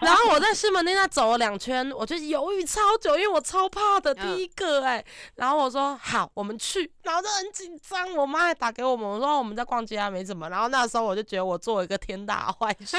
[0.00, 5.02] 然后我在西门町那走了两圈，我就犹豫超久，因为我超怕的第一个哎、
[5.36, 8.14] 然后我说好，我们去，然后就很紧张。
[8.14, 10.48] 我妈还打给我们，我说我们在逛街啊，没怎么。
[10.50, 12.96] 然后那时候我就觉得我做了一个天大坏事，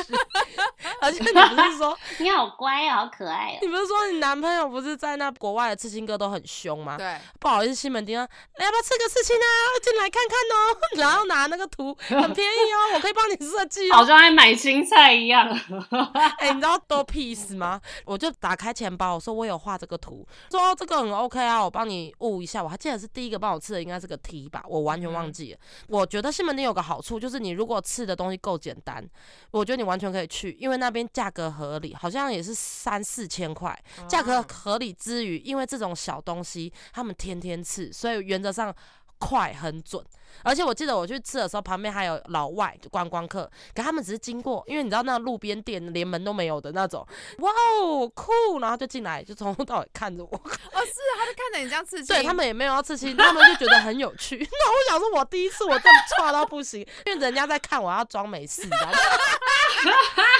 [1.01, 6.97] 而且你不是说 你好乖啊，好可爱哦、你不是说你男朋友不是在那国外的刺青哥都很凶吗？
[6.97, 9.45] 对，不好意思，西门町啊，你要不要刺个刺青啊？
[9.83, 10.77] 进来看看哦。
[10.97, 14.07] 然后拿那个图很便宜哦，我可以帮你设计哦好。
[14.07, 15.47] 像还买青菜一样。
[16.39, 17.79] 哎、你知道多 peace 吗？
[18.05, 22.63] 我就打开钱包，我说我有画这个图，说哦这个很 OK 啊，我帮你悟一下。
[22.63, 25.59] 我还记得是第一个帮我刺的应该是个 T 吧，我完全忘记了。
[25.87, 29.03] 我觉得西门町有个好处就是你如果刺的东西够简单，
[29.51, 38.73] 我觉得你完全可以去，因为那边价格合理，好像也是三四千块，价格合理之余，因为这种小东西他们天天刺，所以原则上
[39.17, 40.03] 快很准。
[40.43, 47.05] 而且我记得我去吃的时候，旁边还有老外观光客，可他们只是经过，因为你知道那路边店连门都没有的那种，
[47.39, 54.37] 哇哦酷，然后就进来，就从头到尾看着我，哦，是啊，他就看着你这样刺青，对他们也没有要刺青，他们就觉得很有趣。
[54.39, 58.97] 那我想说，我第一次我这么差到不行，因为人家在看我要装没事，你知道吗？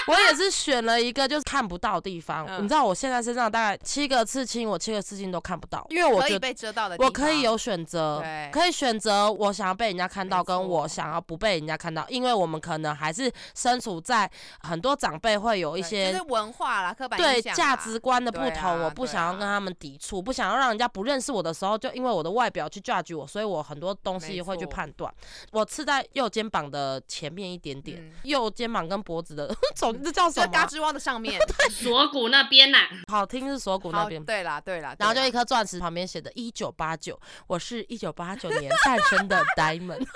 [0.08, 2.64] 我也是选了一个就是看不到的地方，嗯。
[2.64, 6.40] 你知道我现在身上大概七个刺青，我七个刺青都看不到，因为我可以觉得。
[6.40, 8.24] 被遮到的我可以有选择，
[8.54, 14.30] 可以选择我想要被人家看到，跟我想要不被人家看到，因为我们可能还是身处在
[14.62, 25.14] 很多长辈会有一些就是文化啦、刻板对印象价值观的不同，啊我不想要跟他们抵触，不想要让人家不认识我的时候，就因为我的外表去 judge 我，所以我很多东西会去判断。
[25.52, 28.14] 我刺在右肩膀的前面一点点，嗯。
[28.24, 30.48] 右肩膀跟脖子的 总这叫什么？
[30.48, 34.24] 嘎吱窝的上面， 锁骨那边呐、好听是锁骨那，边。
[34.24, 40.08] 对啦对啦，然后就一颗钻石，旁边写的“一九八九”，我是一九八九年诞生的 Diamond，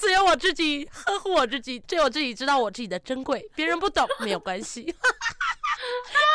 [0.00, 4.94] 只有我自己呵护我自己，只有我自己知道我自己的珍贵，别人不懂没有关系。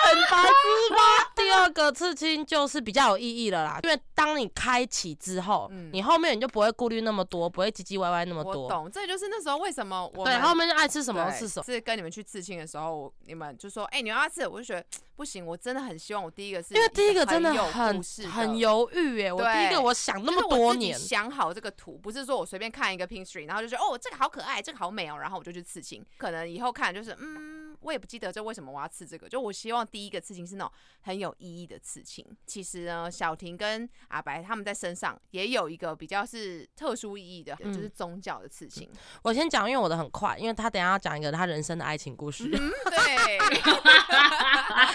[0.04, 1.32] 很白痴吧？
[1.36, 8.64] 第二个刺青就是比较有意义了啦，因为当你开启之后，嗯你后面你就不会顾虑那么多，不会唧唧歪歪那么多。
[8.64, 11.64] 我懂，这就是那时候为什么我对，后面就爱吃什么对吃什么。
[11.66, 14.48] 是跟你们去刺青的时候，你们就说，哎、你们要不要刺？
[14.48, 26.04] 我就觉得不行，我真的很希望我第一个是，因为第一个真的很很犹豫耶，我第一个我想那么多年，想好这个图，不是说我随便看一个 pin street，然后就觉得哦这个好可爱，这个好美哦，然后我就去刺青。
[26.18, 32.26] 可能以后看就是嗯，我也不记得这为什么我要刺这个，就我希望第一个刺青是那种很有意义的刺青。
[32.48, 38.90] 其实呢，小婷跟阿白他们在身上也有一个比较是特殊意义的，嗯就是宗教的刺青。
[39.24, 42.50] 我先讲，因为我的很快，因为他等一下要讲一个他人生的爱情故事。
[42.52, 43.38] 嗯， 对，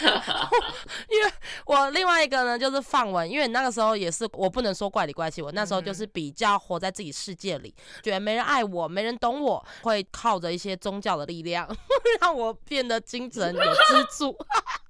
[1.11, 1.33] 因为
[1.67, 11.69] 我另外一个呢就是放文，因为那个时候也是我不能说怪里怪气，我那时候就是比较活在自己世界里，觉得没人爱我，没人懂我，会靠着一些宗教的力量
[12.21, 14.37] 让我变得精神有支柱。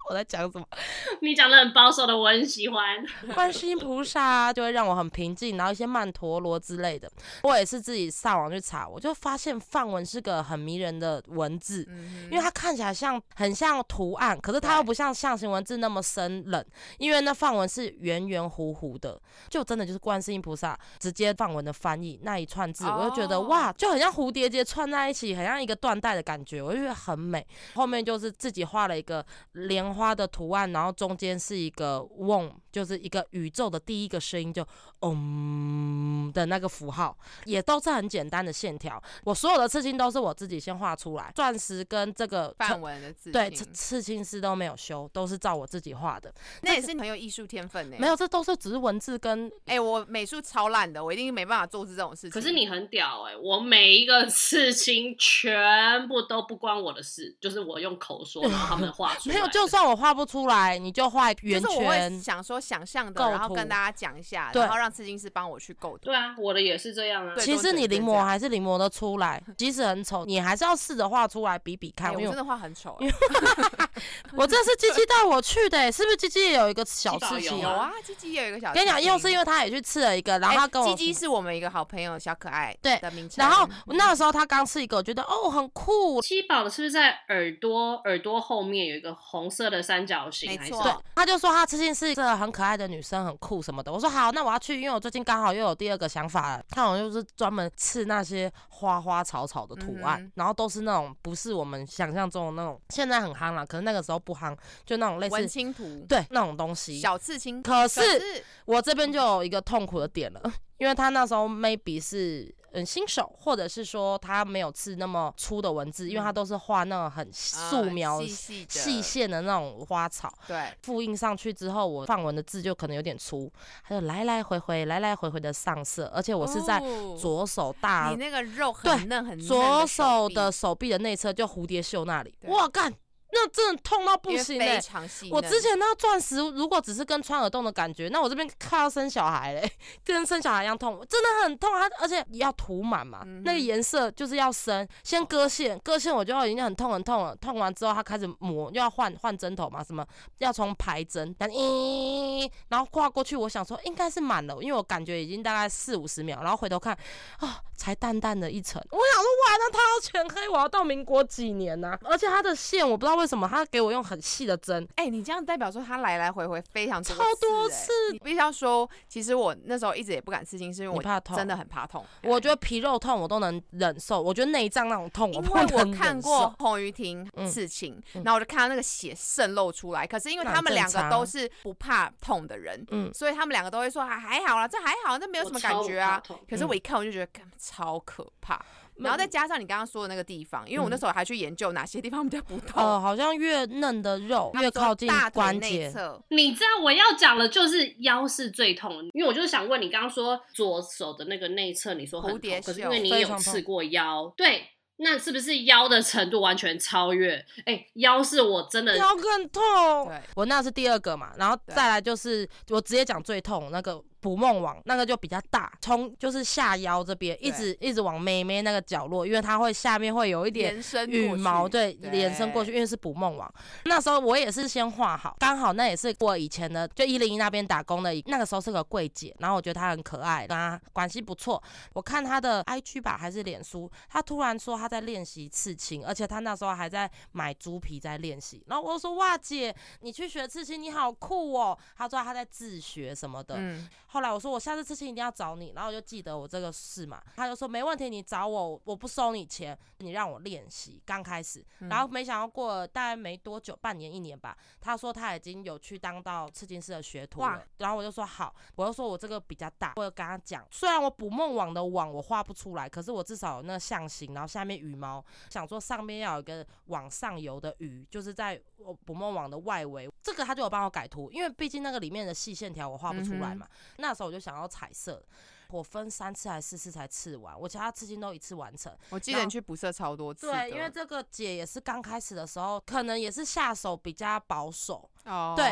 [0.08, 0.66] 我在讲什么？
[1.20, 3.04] 你讲的很保守的，我很喜欢。
[3.34, 7.10] 观世音菩萨啊就会让我很平静，然后一些曼陀罗之类的，
[7.42, 11.84] 我也是自己上网去查，我就发现梵文是个很迷人的文字。
[11.88, 16.64] 嗯因为它看起来像很像图案，可是它又不像象形文字那么生冷，
[16.98, 27.46] 因为那梵文是圆圆糊糊的，就真的就是观世音菩萨直接梵文的翻译那一串字，我就觉得哦哇，就很像蝴蝶结串在一起，很像一个缎带的感觉，我就觉得很美。
[27.74, 34.64] 后面就是自己画了一个莲花的图案，然后中间是一个嗡，就是一个宇宙的第一个声音，就
[35.00, 39.02] 嗡的那个符号，也都是很简单的线条。
[39.24, 46.32] 我所有的刺青都是我自己先画出来，钻石跟这个范文的刺对，刺刺青师都没有修，都是照我自己画的。
[46.62, 47.96] 那也是很有艺术天分呢。
[47.98, 52.30] 没有，这都是只是文字跟哎、我美术超烂的，我一定没办法做出这种事情。
[52.30, 59.34] 可是你很屌哎、我每一个刺青全部都不关我的事，就是我用口说，然后他们画出来。
[59.36, 62.20] 没有，就算我画不出来，你就画圆就是我会圈。
[62.20, 66.06] 想说想象的，构然后跟大家讲一下，对然后让刺青师帮我去构图。
[66.06, 67.34] 对啊，我的也是这样啊。
[67.34, 72.10] 对其实你临摹还是临摹的出来， 即使很丑，你还是要试着画出来比比看。
[72.10, 73.10] 哎，我因为真的画很丑因。
[74.36, 77.68] 我这是鸡鸡带我去的、欸是不是鸡鸡也有一个小鸡宝有刺青有？
[77.68, 78.74] 啊，鸡鸡也有一个小。
[78.74, 83.36] 跟你讲，又是因为他也去刺了一个，然后他跟我鸡鸡是我们一个好朋友小可爱对的名称。
[83.46, 90.48] 然后那个时候他刚刺一个，我觉得哦很酷，七宝的是不是在耳朵耳朵后面有一个红色的三角形？
[90.48, 93.92] 还是没错对，他就说他刺青是一个很可爱的女生，很酷什么的。
[93.92, 96.64] 我说好，那我要去，因为我最近刚好又有第二个想法了。
[96.70, 106.98] 他好像就是专门刺那些花花草草的图案，嗯然后都是那种不是我们想象中的那种，现在很夯啦，可是那个时候不夯，就那种类文似青图，对那种东西。
[106.98, 107.62] 小刺青。
[107.62, 120.32] 可是是我这边就有一个痛苦的点了，因为他那时候 maybe 是嗯新手，或者是说他没有刺那么粗的文字，因为他嗯都是画那种很素描、细线的那种花草。
[120.46, 123.50] 对，复印上去之后，我范文的字就可能有点粗，
[123.82, 132.92] 他就来来回回、来来回回的上色，而且我是在哦左手大你那个肉很嫩很嫩左手的手臂的内侧，就蝴蝶袖那里，哇干！
[133.32, 139.72] 那真的痛到不行哎、常细我之前那个钻石，如果只是跟穿耳洞的感觉，那我这边快要生小孩嘞，
[140.04, 141.70] 跟生小孩一样痛，真的很痛。
[141.76, 147.36] 它而且要涂满嘛，嗯那个颜色就是要深，先割线，割线我就已经很痛很痛了。
[147.36, 150.06] 痛完之后，它开始磨，又要换换针头嘛，什么
[150.38, 156.96] 要从排针，但咦，然后挂过去，我想说应该是满了，因为我感觉已经大概四五十秒，然后回头看，
[157.38, 158.80] 啊、才淡淡的一层。
[158.90, 164.86] 我想说，哇，那它要全黑，我要到民国几年呢、而且它的线，我不知道为什么，他给我用很细的针。
[164.96, 172.04] 哎、你这样代表说他来来回回非常多超多次你必须要说，其实我那时候一直也不敢刺青，是因为我怕痛真的很怕痛。
[172.22, 176.54] 我觉得皮肉痛我都能忍受，我觉得内脏那种痛我不因为我看过受。
[176.58, 180.06] 洪于婷嗯刺青，嗯然后我就看到那个血渗漏出来。
[180.06, 186.22] 可是因为他们两个都是不怕痛的人，嗯，所以他们两个都会说还还好啦，这还好，这没有什么感觉啊。
[186.48, 188.60] 可是我一看我就觉得干超可怕。
[188.98, 195.90] 然后再加上你刚刚说的那个地方，因为我那时候还去研究哪些地方比较不痛，呃，好像越嫩的肉越靠近大腿内关节。
[195.90, 196.22] 侧。
[196.30, 207.44] 你知道我要讲的就是腰是最痛的，因为我就是想问你，刚刚说左手的那个内侧，你说很蝴蝶痛，可是因为你有非常痛刺过腰，对，那是不是腰的程度完全超越？
[207.66, 209.62] 哎、腰是我真的腰更痛
[210.06, 223.48] 对，我那是第二个嘛，然后再来就是我直接讲最痛那个捕梦网，那个就比较大，从就是下腰这边一直一直往妹妹那个角落，因为它会下面会有一点羽毛，去对，延伸过去，因为是捕梦网。
[223.84, 231.62] 那时候我也是先画好，刚好那也是我以前的，就一零一那边打工的，那个时候是个柜姐，然后我觉得她很可爱，跟她关系不错。
[231.92, 238.64] 我看她的 IG 吧还是脸书，她突然说她在练习刺青，而且她那时候还在买猪皮在练习。
[238.66, 241.78] 然后我就说哇姐，你去学刺青，你好酷哦。
[241.96, 251.02] 她说她在自学什么的，嗯，后来我说我下次刺青一定要找你，然后我就记得我这个事嘛，他就说没问题，你找我，我不收你钱，你让我练习。
[251.04, 273.68] 刚开始，嗯然后没想到过了大概没多久，半年一年吧，他说他已经有去当到刺青师的学徒了，然后我就说好，我就说我这个比较大，我有跟他讲，虽然我捕梦网的网我画不出来，可是我至少有那个象形，然后下面羽毛，想说上面要有一个往上游的鱼，就是在我捕梦网的外围，这个他就有帮我改图，因为毕竟那个里面的细线条我画不出来嘛。
[273.98, 275.22] 那时候我就想要彩色，
[275.68, 278.94] 我分三次还是四次才刺完，我其他刺青都一次完成。
[279.10, 280.46] 我记得你去补色超多次。
[280.46, 285.66] 对，因为这个姐也是刚开始的时候，可能也是下手比较保守，哦，对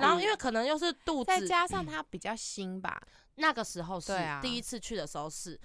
[0.00, 3.00] 然后因为可能又是肚子，再加上她比较新吧，
[3.36, 5.58] 那个时候是、啊第一次去的时候是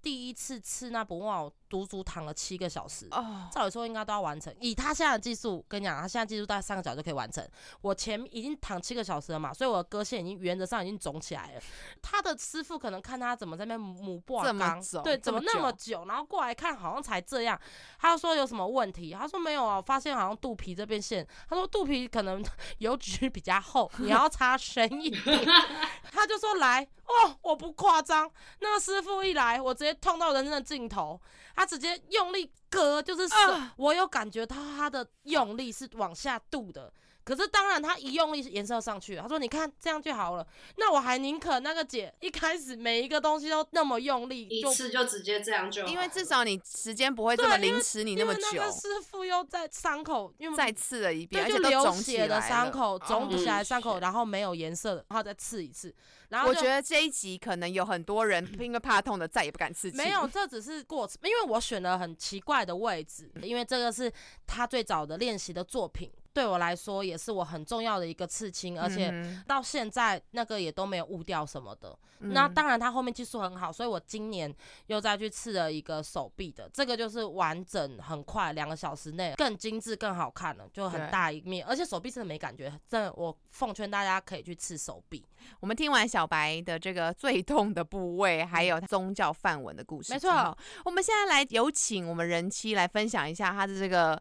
[0.00, 3.06] 第一次刺那不忘我足足躺了七个小时。
[3.10, 7.46] 哦，照理说应该都要完成，以他现在的技术，跟你讲，他现在技术大概三个小时就可以完成。
[7.80, 11.60] 我前已经躺七个小时了嘛，所以我的割线已经原则上已经肿起来了。
[12.00, 17.58] 他的师傅可能看他怎么在那边母布这么刚，对，怎么那么久，然后过来看好像才这样。
[17.98, 22.44] 他就说有什么问题，他说没有啊，我发现好像肚皮这边线，他说肚皮可能
[22.78, 25.46] 油脂比较厚，你要擦深一点。
[26.12, 31.20] 他就说来哦，我不夸张，那个师傅一来，我直接痛到人生的尽头，
[31.56, 36.92] 他直接用力割，就是手，啊我有感觉到他的用力是往下度的。
[37.26, 39.22] 可是当然，他一用力颜色上去了。
[39.22, 40.46] 他说：“你看这样就好了。”
[40.78, 55.92] 那我还宁可那个姐一开始每一个东西都那么用力，一次就直接这样就好，因为至少你时间不会这么对因为凌迟你那么久因为那，个师傅又在伤口，因为再刺了一遍，而且都肿起血的伤口，肿哦起来伤口，然后没有颜色的，然后再刺一次。
[56.28, 59.96] 然后我觉得这一集可能有很多人因为怕痛的再也不敢刺青。
[59.96, 64.12] 没有，这只是过程，因为我选了很奇怪的位置，因为这个是
[64.46, 71.98] 他最早的练习的作品，对我来说也是我很重要的一个刺青，而且嗯到现在那个也都没有误掉什么的。
[72.18, 74.54] 嗯那当然，他后面技术很好，所以我今年
[74.88, 85.24] 又再去刺了一个手臂的，这个就是完整很快，两个小时内更精致、更好看了，就很大一面，而且手臂真的没感觉，真的，我奉劝大家可以去刺手臂。
[85.60, 90.56] 我们听完小白的这个最痛的部位，还有宗教范文的故事，没错。
[90.84, 94.20] 我们现在来有请我们人妻来分享一下她的这个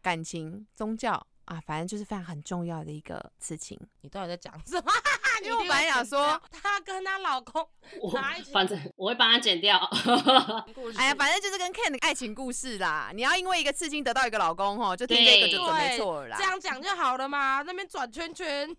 [0.00, 3.78] 感情宗教啊，反正就是非常很重要的一个事情。
[4.00, 4.92] 你到底在讲什么？
[5.42, 7.66] 因为我本来想说，她跟她老公
[8.00, 8.10] 我
[8.52, 9.78] 反正我会帮他剪掉。
[10.74, 13.10] 故事，哎呀，反正就是跟 Ken 的爱情故事啦。
[13.12, 16.44] 你要因为一个刺青得到一个老公哦，就听这个就准没错了啦这。
[16.44, 18.74] 样讲就好了嘛，那边转圈圈。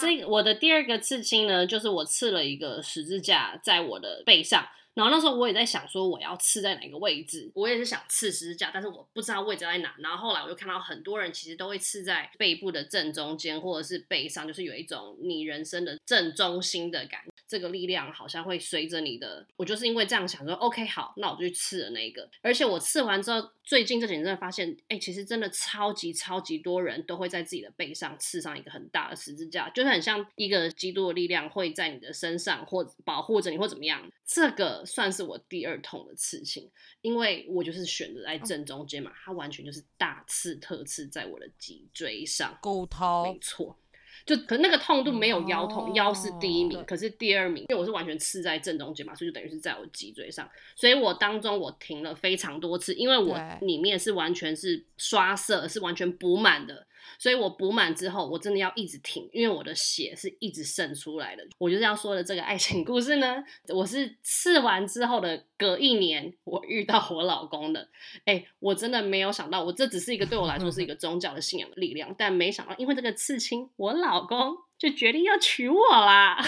[0.00, 4.66] 这我的第二个刺青呢，就是我刺了一个十字架在我的背上。
[4.94, 9.94] 然后那时候我也在想说我要刺在哪个位置，我也是想刺十字架，但是我不知道位置在哪。
[9.98, 17.31] 然后后来我就看到很多人其实都会刺在背部的正中间或者是背上，就是有一种你人生的正中心的感觉。
[17.52, 22.26] 这个力量好像会随着你的，我就是因为这样想说，OK，好，那我就去刺了那个。
[22.40, 34.10] 而且我刺完之后，最近这几年真的发现，哎，其实真的超级超级多人都会在自己的背上刺上一个很大的十字架，就是很像一个基督的力量会在你的身上或保护着你或怎么样。
[34.24, 36.70] 这个算是我第二痛的刺青，
[37.02, 43.76] 因为我就是选择在正中间嘛，它完全就是大刺特刺在我的脊椎上，骨头没错。
[44.24, 56.86] 就可那个痛度没有腰痛，腰是第一名，可是第二名，因为我是完全刺在正中间嘛，所以就等于是在我脊椎上，所以我当中我停了非常多次，因为我里面是完全是刷色，是完全补满的。
[57.18, 61.46] 所以我补满之后，我真的要一直挺，因为我的血是一直渗出来的。
[61.58, 67.88] 我就是要说的这个爱情故事呢，我是刺完之后的隔一年，我遇到我老公的。
[68.24, 76.44] 哎、我真的没有想到，我这只是一个对我来说是一个 宗教的信仰的力量，但没想到因为这个刺青，我老公就决定要娶我啦。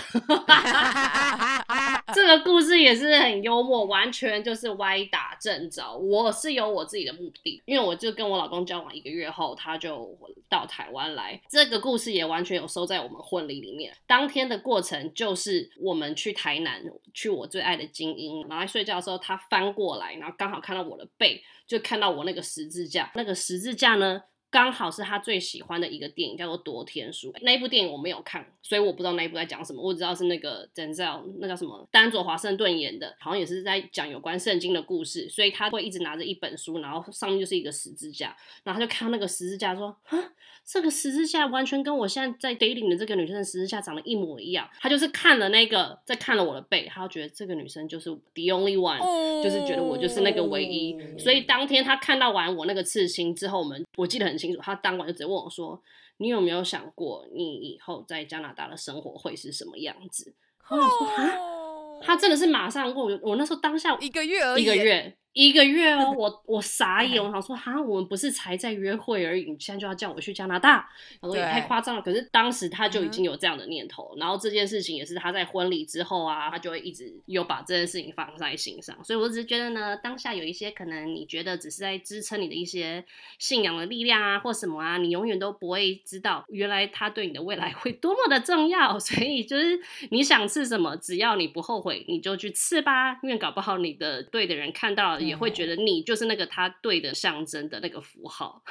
[2.12, 5.96] 这个故事也是很幽默，完全就是歪打正着。
[5.96, 10.18] 我是有我自己的目的，因为我就跟我老公交往一个月后，他就
[10.48, 11.40] 到台湾来。
[11.48, 13.96] 这个故事也完全有收在我们婚礼里面。
[14.04, 16.82] 当天的过程就是我们去台南，
[17.12, 23.12] 去我最爱的精英，然后睡觉的时候，他翻过来，然后刚好看到我的背，就看到我那个十字架。
[23.14, 24.22] 那个十字架呢？
[24.54, 27.32] 刚好是他最喜欢的一个电影，叫做《夺天书》。
[27.42, 29.82] 那一部电影我没有看，所以我不知道那一部在讲什么。
[29.82, 35.28] 我只知道是那个 Denzel，那叫什么丹佐华盛顿演的，好像也是在讲有关圣经的故事。
[35.28, 40.18] 所以他会一直拿着一本书，然后上面就是一个十字架，然后他就看到那个十字架，说：“啊，
[40.64, 49.02] 这个十字架完全跟我现在在 dating 的这个女生的十字架长得一模一样。”他就是看了那个，再看了我的背，他就觉得这个女生就是 the only one。
[49.42, 55.82] 就是觉得我就是那个唯一，所以当天他看到完我那个刺青之后，我们我记得很清楚，他当晚就直接问我说
[56.18, 60.34] ：“你有没有想过，你以后在加拿大的生活会是什么样子？”
[60.68, 61.60] 然后我说：“啊哦
[62.02, 70.88] 他真的是马上问我，我那时候当下一个月而已，一个月，一个月哦， 我我傻眼，我想说哈，我们不是才在约会而已，你现在就要叫我去加拿大，
[71.20, 72.00] 我说也太夸张了。
[72.02, 78.96] 可是当时他就已嗯经有这样的念头，然后这件事情也是他在婚礼之后啊，他就会一直有把这件事情放在心上。
[79.04, 83.04] 所以我只是觉得呢，当下有一些可能你觉得只是在支撑你的一些
[83.40, 88.96] 信仰的力量啊，或什么啊，你永远都不会知道，原来他对你的未来 会多么的重要。
[89.00, 89.80] 所以就是
[90.10, 98.62] 你想吃什么，只要你不后悔，你就去吃吧，因为搞不好你的对的人看到了也会觉得你就是那个他对的象征的那个符号。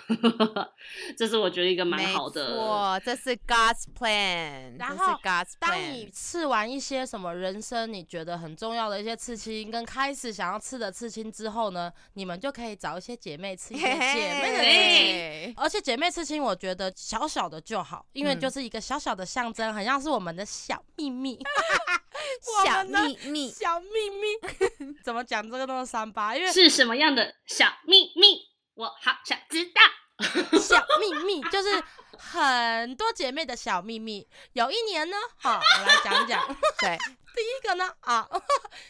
[1.18, 2.56] 这是我觉得一个蛮好没的。
[2.62, 6.12] 哇，这是 God's plan，然后 God's 当你。
[6.14, 15.54] 刺完一些什么人生你觉得很重要的一些刺青，跟开始想要刺的刺青之后呢，你们就可以找一些姐妹刺一些姐妹的刺青。
[15.58, 21.40] 而且姐妹刺青，我觉得小小的就好，因为嗯就是一个小小的象征，很像是我们的小秘密。
[22.66, 26.36] 小秘密，小秘密 怎么讲这个那么三八？
[26.36, 28.50] 因为是什么样的小秘密？
[28.76, 29.82] 我好想知道。
[30.60, 31.84] 小秘密就是
[32.18, 34.28] 很多姐妹的小秘密。
[34.54, 36.48] 有一年呢，好，我来讲讲。
[36.80, 36.98] 对，
[37.36, 38.30] 第一个呢，啊，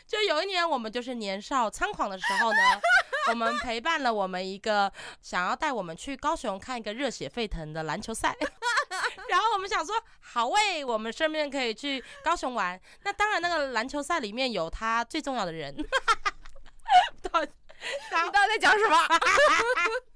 [0.05, 2.59] 就有一年我们就是年少猖狂的时候呢，
[3.29, 8.35] 我们陪伴了我们一个想要带我们去高雄看一个热血沸腾的篮球赛，
[9.33, 12.79] 然后我们想说，好喂，我们顺便可以去高雄玩。
[13.01, 15.75] 那当然，那个篮球赛里面有他最重要的人。
[18.23, 18.97] 你到底在讲什么？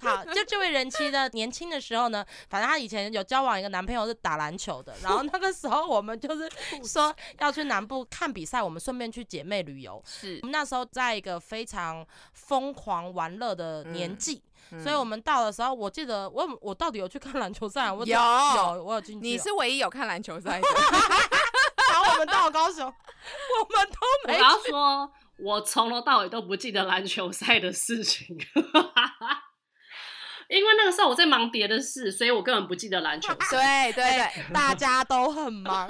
[0.00, 6.50] 好，就这位人妻呢，年轻的时候呢，反正她以前有交往一个男朋友是打篮球的，然后那个时候我们就是
[6.84, 10.02] 说要去南部看比赛，我们顺便去姐妹旅游。
[10.06, 20.66] 是我们那时候在一个非常疯狂玩乐的年纪，嗯所以我们到的时候，我记得我我到底有去看篮球赛啊，我有有我有进去哦，你是唯一有看篮球赛的，
[21.92, 28.36] 然后我们到高雄，我们都没我要说，我从头到尾都不记得篮球赛的事情，
[30.48, 33.92] 因为那个时候我在忙别的事，所以我根本不记得篮球赛。
[33.92, 35.86] 对对对，大家都很忙。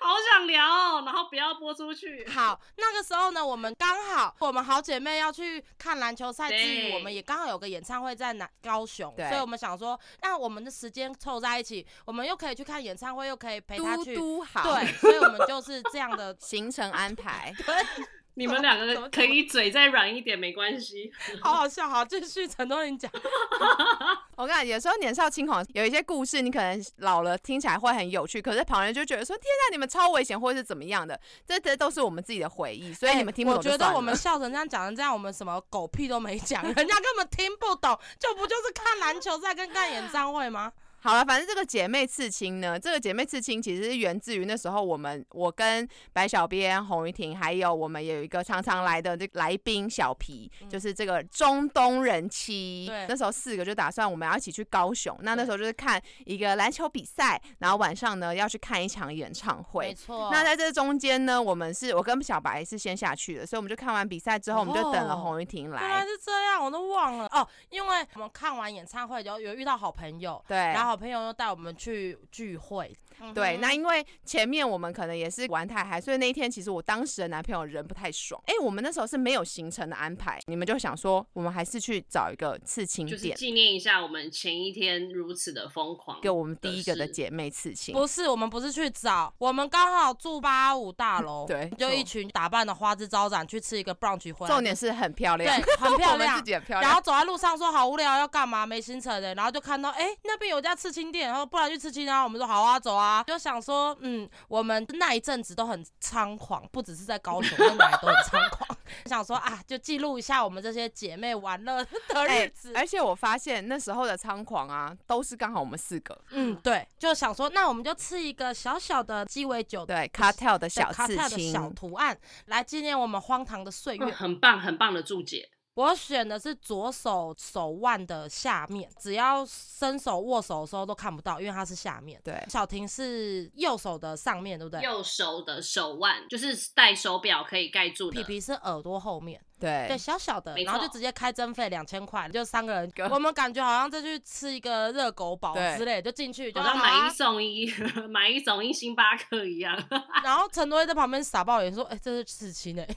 [0.00, 2.26] 好想聊哦，然后不要播出去。
[2.28, 14.16] 好，那个时候呢，我们刚好我们好姐妹要去看篮球赛之余，我们也刚好有个演唱会在南高雄，所以我们想说，那我们的时间凑在一起，我们又可以去看演唱会，又可以陪她嘟去。
[14.16, 16.36] 嘟好，对，所以我们就是这样的。
[16.40, 17.54] 行程安排。
[18.34, 21.12] 你们两个可以嘴再软一点，没关系。
[21.42, 23.10] 好好笑，好，继续陈东林讲。
[24.36, 40.72] 我跟你讲，有时候年少轻狂，有一些故事你可能老了听起来会很有趣，可是旁人就觉得说：“天哪，你们超危险，或是怎么样的？”这这都是我们自己的回忆，所以你们听不懂哎我觉得我们笑成这样讲成这样，我们什么狗屁都没讲，人家根本听不懂，就不就是看篮球赛跟看演唱会吗？
[41.02, 52.86] 好了，反正这个姐妹刺青呢，这个姐妹刺青其实是源自于那时候我们我跟白小编、洪玉婷，还有我们有一个常常来的这个来宾小皮，就是这个中东人妻。
[52.86, 59.94] 对那时候四个就打算我们要一起去高雄，那那时候就是看一个篮球比赛，然后晚上呢要去看一场演唱会没。
[59.94, 60.28] 错。
[60.30, 66.00] 那在这中间呢，我们是我跟小白是先下去的，所以我们就看完比赛之后，我们就等了哦洪玉婷原来来。
[66.02, 67.46] 是这样，我都忘了哦。
[67.70, 72.90] 因为我们看完演唱会有有遇到好朋友，对，然后好朋友又带我们去聚会。
[73.34, 78.40] 对，嗯那因为前面我们可能也是玩太嗨，所以那一天其实我当时的男朋友人不太爽。
[78.46, 87.94] 哎，我们那时候是没有行程的安排，你们就想说，我们还是去找一个刺青就是店，纪念一下我们前一天如此的疯狂，给我们第一个的姐妹刺青。
[87.94, 96.42] 不是，我们不是去找，我们刚好住八五大楼， 对就一群打扮的花枝招展去吃一个 brunch 回来，重点是很漂亮，对，很 漂亮自。
[96.42, 96.88] 己很漂亮。
[96.88, 98.64] 然后走在路上说好无聊，要干嘛？
[98.64, 102.22] 没行程的，然后就看到哎、那边有家刺青店，然后不然去刺青啊。
[102.24, 103.09] 我们说好啊，走啊。
[103.26, 108.78] 就想说，嗯，我们那一阵子都很猖狂，不只是在高雄，在哪里都很猖狂。
[109.06, 112.72] 想说啊，就记录一下我们这些姐妹玩乐的哎日子。
[112.74, 124.04] 而且我发现那时候的猖狂啊，都是刚好我们四个嗯，对，就想说，那我们就吃一个小小的鸡尾酒对 cartel 的小卡刺特的小，图案，来纪念我们荒唐的岁月。
[124.04, 125.48] 嗯很棒很棒的注解。
[125.80, 132.20] 我选的是左手手腕的下面，只要伸手握手的时候都看不到，因为它是下面。
[132.22, 134.82] 对，小婷是右手的上面，对不对？
[134.82, 139.86] 右手的手腕就是戴手表可以盖住的皮，皮是耳朵后面，对。
[139.88, 147.72] 对，小小的，然后就直接开征费两千块，就三个人 个，我们感觉好像再去吃一个热狗堡之类，就进去就好像买一送一，
[148.08, 149.76] 买一送一星巴克一样。
[150.24, 152.88] 然后陈多在旁边傻爆眼说：“哎、这是刺青哎，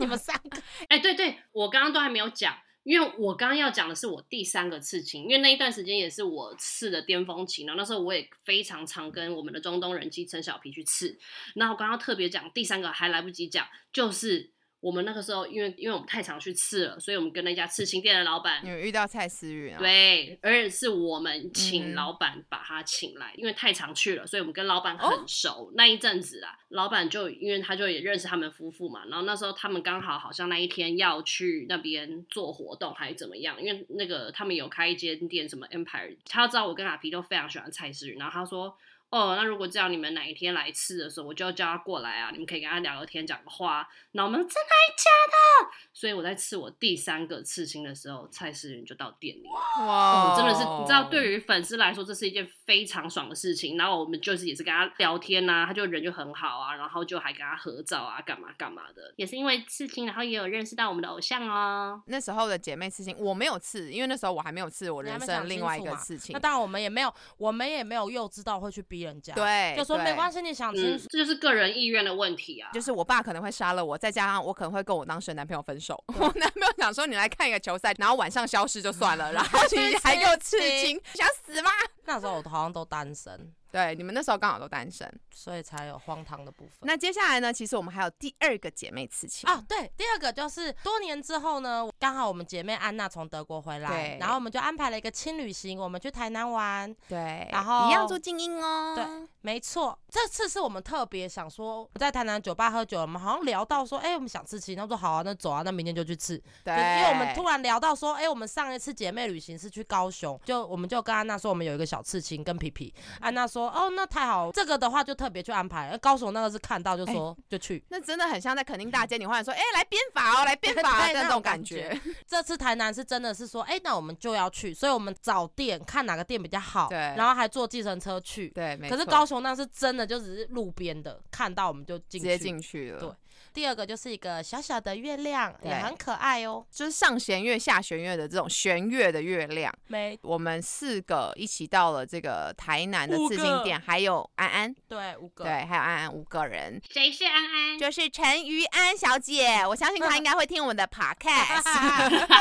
[0.00, 0.60] 你们三个。
[0.88, 11.18] 哎、对对，我刚刚都还没有讲，因为我刚刚要讲的是我第三个刺青，因为那一段时间也是我刺的巅峰期，然后那时候我也非常常跟我们的中东人妻陈小皮去刺，
[11.54, 14.50] 然后我刚刚特别讲第三个还来不及讲，就是
[14.80, 19.78] 我们那个时候因为因为我们太常去刺了，所以我们跟那家刺青店的老板你们遇到蔡思韵啊？
[19.78, 25.72] 对，而且是我们嗯请老板把他请来，因为太常去了，所以我们跟老板哦很熟。
[25.74, 38.76] 那一阵子啊，老板就因为他就也认识他们夫妇嘛，然后那时候他们刚好好像那一天要去那边做活动还是怎么样，因为那个他们有开一间店，什么 Empire，他知道我跟阿皮都非常喜欢蔡诗芸，然后他说。
[39.10, 42.30] 哦，那如果这样，你们哪一天来吃的时候，我就要叫他过来啊！
[42.30, 43.88] 你们可以跟他聊个天，讲个话。
[44.12, 45.70] 那我们真的还假的？
[45.94, 49.86] 所以我在刺我第三个刺青的时候，蔡诗芸就到店里了。
[49.86, 53.78] 哇哦，真的是，你知道，对于粉丝来说，这是一件非常爽的事情。
[53.78, 59.14] 然后我们就是也是跟他聊天呐、他就人就很好啊，然后就还跟他合照啊，干嘛干嘛的。
[59.16, 62.02] 也是因为刺青，然后也有认识到我们的偶像哦。
[62.06, 66.38] 那时候的姐妹刺青，我没有刺，因为那时候我还没有刺我人生另外一个刺青那。
[66.38, 70.40] 当然我们也没有，我们也没有幼稚到会去逼人家，，对，就说没关系。
[70.40, 72.70] 你想清嗯。，这就是个人意愿的问题啊。
[72.72, 76.02] 就是我爸可能会杀了我，再加上我可能会跟我当时的男朋友分手。
[76.18, 81.70] 我男朋友想说你来看一个球赛，然后晚上消失就算了， 然后你还给我刺青，想死吗？
[82.04, 85.08] 那时候我好像都单身，对，你们那时候刚好都单身。
[85.30, 86.74] 所以才有荒唐的部分。
[86.80, 87.52] 那接下来呢？
[87.52, 96.92] 其实我们还有第二个姐妹刺青啊，对，第二个就是多年之后呢，刚好我们姐妹安娜从德国回来，然后我们就安排了一个轻旅行，我们去台南玩。
[97.08, 98.94] 对，然后一样住精英哦。
[98.96, 99.04] 对
[99.40, 106.36] 没错，这次是我们特别想说，在台南酒吧喝酒，我们好像聊到说，哎、我们想刺青，他说好啊，那走啊，那明天就去刺。
[106.64, 112.92] 对，因为我们突然聊到说，哎、我们上一次姐妹旅行是去高雄，就我们就跟安娜说，我们有一个小刺青跟皮皮。
[113.20, 115.96] 安娜说，哦，那太好，这个的话就特别去安排。
[115.98, 117.82] 高雄那个是看到就说、就去。
[117.88, 121.98] 那真的很像在垦丁大街，你忽然说，哎、来编法哦，来编法 对 那种感觉。
[122.26, 128.48] 这次台南是真的是说，哎、那我们就要去，所以我们找店看哪个店比较好，对然后还坐计程车去。
[128.50, 132.20] 对，可是高雄那是真的就只是路边的，看到我们就进去。
[132.20, 133.00] 直接进去了。
[133.00, 133.10] 对
[133.52, 136.64] 第二个就是一个小小的月亮，也很可爱哦。
[136.70, 147.78] 就是上弦月、下弦月的这种弦月的月亮，没我们四个一起到了这个台南的刺青店，还有安安，对五个，对，还有安安五个人，谁是安安？
[147.78, 151.64] 就是陈于安小姐，我相信她 应该会听我们的 podcast。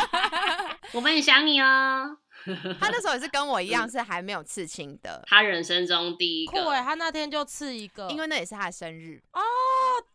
[0.93, 2.17] 我们很想你哦。
[2.79, 9.21] 她那时候也是跟我一样是还没有刺青的，他人生中第一酷哎，个，他那天就刺一个，因为那也是他的生日。
[9.33, 9.41] 哦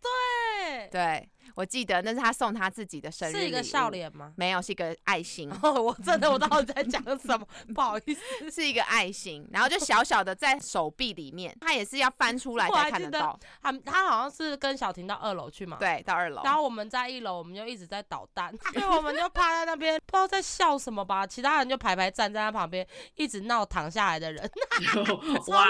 [0.01, 4.32] 对，对我记得那是他送他自己的生日是一个，笑脸吗？
[4.36, 5.50] 没有，是一个爱心。
[5.62, 8.20] 哦，我真的我到底在讲 什么，不好意思。
[8.50, 13.38] 是一个爱心，然后就小小的在手臂里面，他也是要翻出来才看得到。
[13.62, 15.76] 他他好像是跟小婷到二楼去嘛，。
[15.78, 16.42] 对，到二楼。
[16.44, 21.26] 然后我们在一楼，我们就一直在捣蛋，因为我们就趴在那边，不知道在笑什么吧。
[21.26, 22.86] 其他人就排排站在他旁边，
[23.16, 24.50] 一直闹躺下来的人，
[25.48, 25.66] 哇，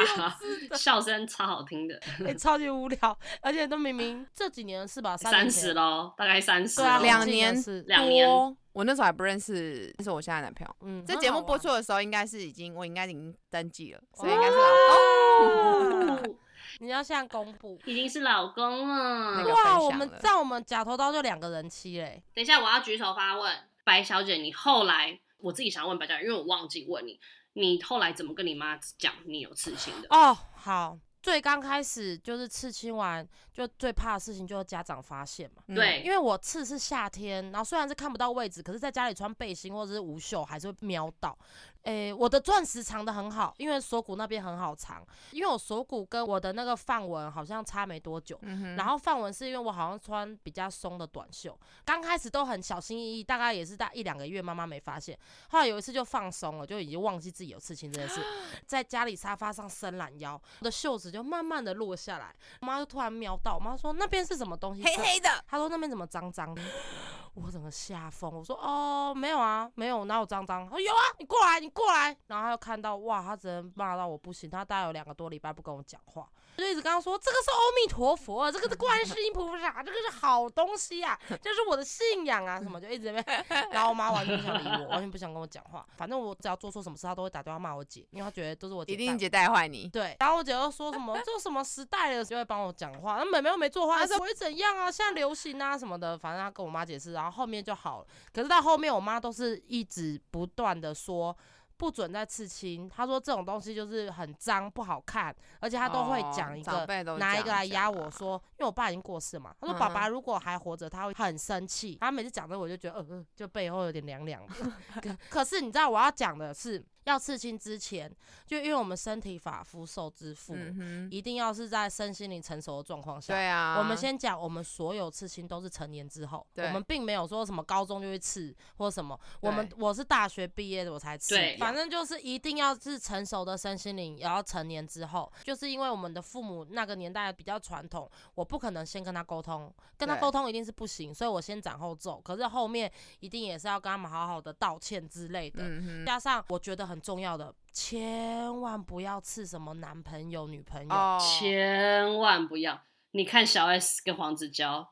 [0.77, 3.19] 笑声超好听的，欸超级无聊。
[3.41, 7.55] 而且都明明这几年的事吧，三三年前十喽，大概三十啊，两年
[7.87, 10.77] 两年多，我那时候还不认识，那是我现在男朋友。
[10.83, 16.19] 嗯，这节目播出的时候，应该是已经我应该已经登记了，所以应该是老公。
[16.19, 16.23] 哦
[16.81, 17.79] 你要现在公布。
[17.85, 19.35] 已经是老公了。
[19.37, 23.55] 那个哇，我们在我们假头刀就两个人妻嘞，等一下，我要举手发问，
[23.85, 27.21] 白小姐，你后来我自己想问白小姐，因为我忘记问你，
[27.53, 30.09] 你后来怎么跟你妈讲你有刺青的？
[30.11, 30.99] 哦，好。
[31.23, 35.63] 最刚开始就是刺青完，就最怕的事情就是家长发现嘛。
[35.69, 41.39] 嗯对因为我刺是夏天，然后虽然是看不到位置，可是在家里穿背心或者是无袖还是会瞄到。
[41.83, 48.39] 诶、我的钻石藏的很好，因为锁骨那边很好藏，因为我锁骨跟我的那个范文好像差没多久。
[48.43, 55.19] 嗯然后范文是因为我好像穿比较松的短袖，刚开始都很小心翼翼，大概也是大一两个月，妈妈没发现。
[55.49, 58.21] 后来有一次就放松了，就已经忘记自己有刺青这件事，
[58.67, 64.83] 在家里沙发上伸懒腰，我的袖子就慢慢的落下来，我妈就突然瞄到，我妈说那边是什么东西？
[64.85, 66.63] 黑黑的，她说那边怎么脏脏的？
[67.35, 70.65] 我整个吓疯，我说哦没有啊，没有，哪有脏脏？
[70.65, 72.17] 她说有啊，你过来，你过来。
[72.27, 83.47] 然后他就看到哇，他只能骂到我不行，他大概有两个多礼拜不跟我讲话，就一直跟她说这个是阿弥陀佛，这个是观世音菩萨，这个是好东西啊， 这是我的信仰啊，什么就一直在那边。
[83.71, 85.87] 然后我妈完全不想理我，完全不想跟我讲话。
[85.97, 89.89] 反正我只要做错什么事，她都会打电话骂我姐，因为她觉得都是我姐带我一定姐带坏你。
[89.89, 93.17] 对，然后我姐又说什么这什么时代了，就会帮我讲话。
[93.17, 94.91] 那妹妹又没做坏事，会怎样啊？
[94.91, 98.07] 现在流行啊什么的，反正她跟我妈解释，然后后面就好了。
[98.33, 101.37] 可是到后面，我妈都是一直不断的说。
[101.83, 106.87] 不准再刺青，他说这种东西就是很脏不好看，而且他都会讲一个、
[107.19, 111.99] 拿一个来压我说，因为我爸已经过世嘛，他说嗯爸爸如果还活着，他会很生气。
[112.01, 114.55] 他每次讲的我就觉得呃呃，就背后有点凉凉的。
[115.03, 118.11] 可可是你知道我要讲的是，要刺青之前，
[118.47, 123.35] 就因为我们身体发肤受之父母，嗯，一定要是在身心灵成熟的状况下。
[123.35, 123.79] 对啊。
[123.79, 129.19] 我们先讲，我们所有刺青都是成年之后，我们并没有说什么高中就会刺或什么。
[129.41, 142.21] 我们我是大学毕业的我才刺，反正就是一定要是成熟的身心灵，也要成年之后，就是因为我们的父母那个年代比较传统，我不可能先跟他沟通，跟他沟通一定是不行，所以我先斩后奏。
[142.21, 142.91] 可是后面
[143.21, 145.63] 一定也是要跟他们好好的道歉之类的。
[145.65, 150.95] 嗯，加上我觉得很重要的，千万不要刺什么男朋友、女朋友。
[150.95, 152.81] 哦，千万不要！
[153.13, 154.89] 你看小 S 跟黄子佼，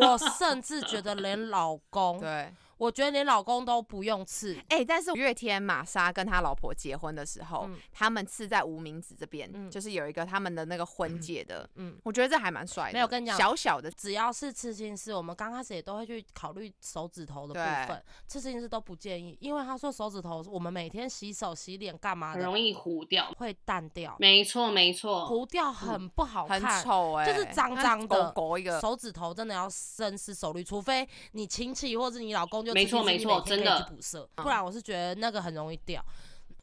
[0.00, 2.52] 我甚至觉得 连老公，对。
[2.76, 4.58] 我觉得连老公都不用刺。
[4.68, 12.92] 哎、但是五月天玛莎跟他老婆结婚的时候，嗯他们刺在无名指这边，嗯就是有一个他们的那个婚戒的，嗯，我觉得这还蛮帅的。
[12.92, 18.02] 没有跟你讲小小的，只要是刺青师，我们刚开始也都会去考虑手指头的部分。
[18.26, 23.30] 刺青师都不建议，因为他说手指头我们每天洗手、洗脸干嘛的很容易糊掉。
[23.36, 25.26] 会淡掉，没错，没错。
[25.26, 26.84] 糊掉很不好看很看。
[26.84, 36.04] 丑哎、就是脏脏的它狗狗一个，手指头真的要深思熟虑，除非你亲戚或者你老公就没错没错真的补色，不然我是觉得那个很容易掉。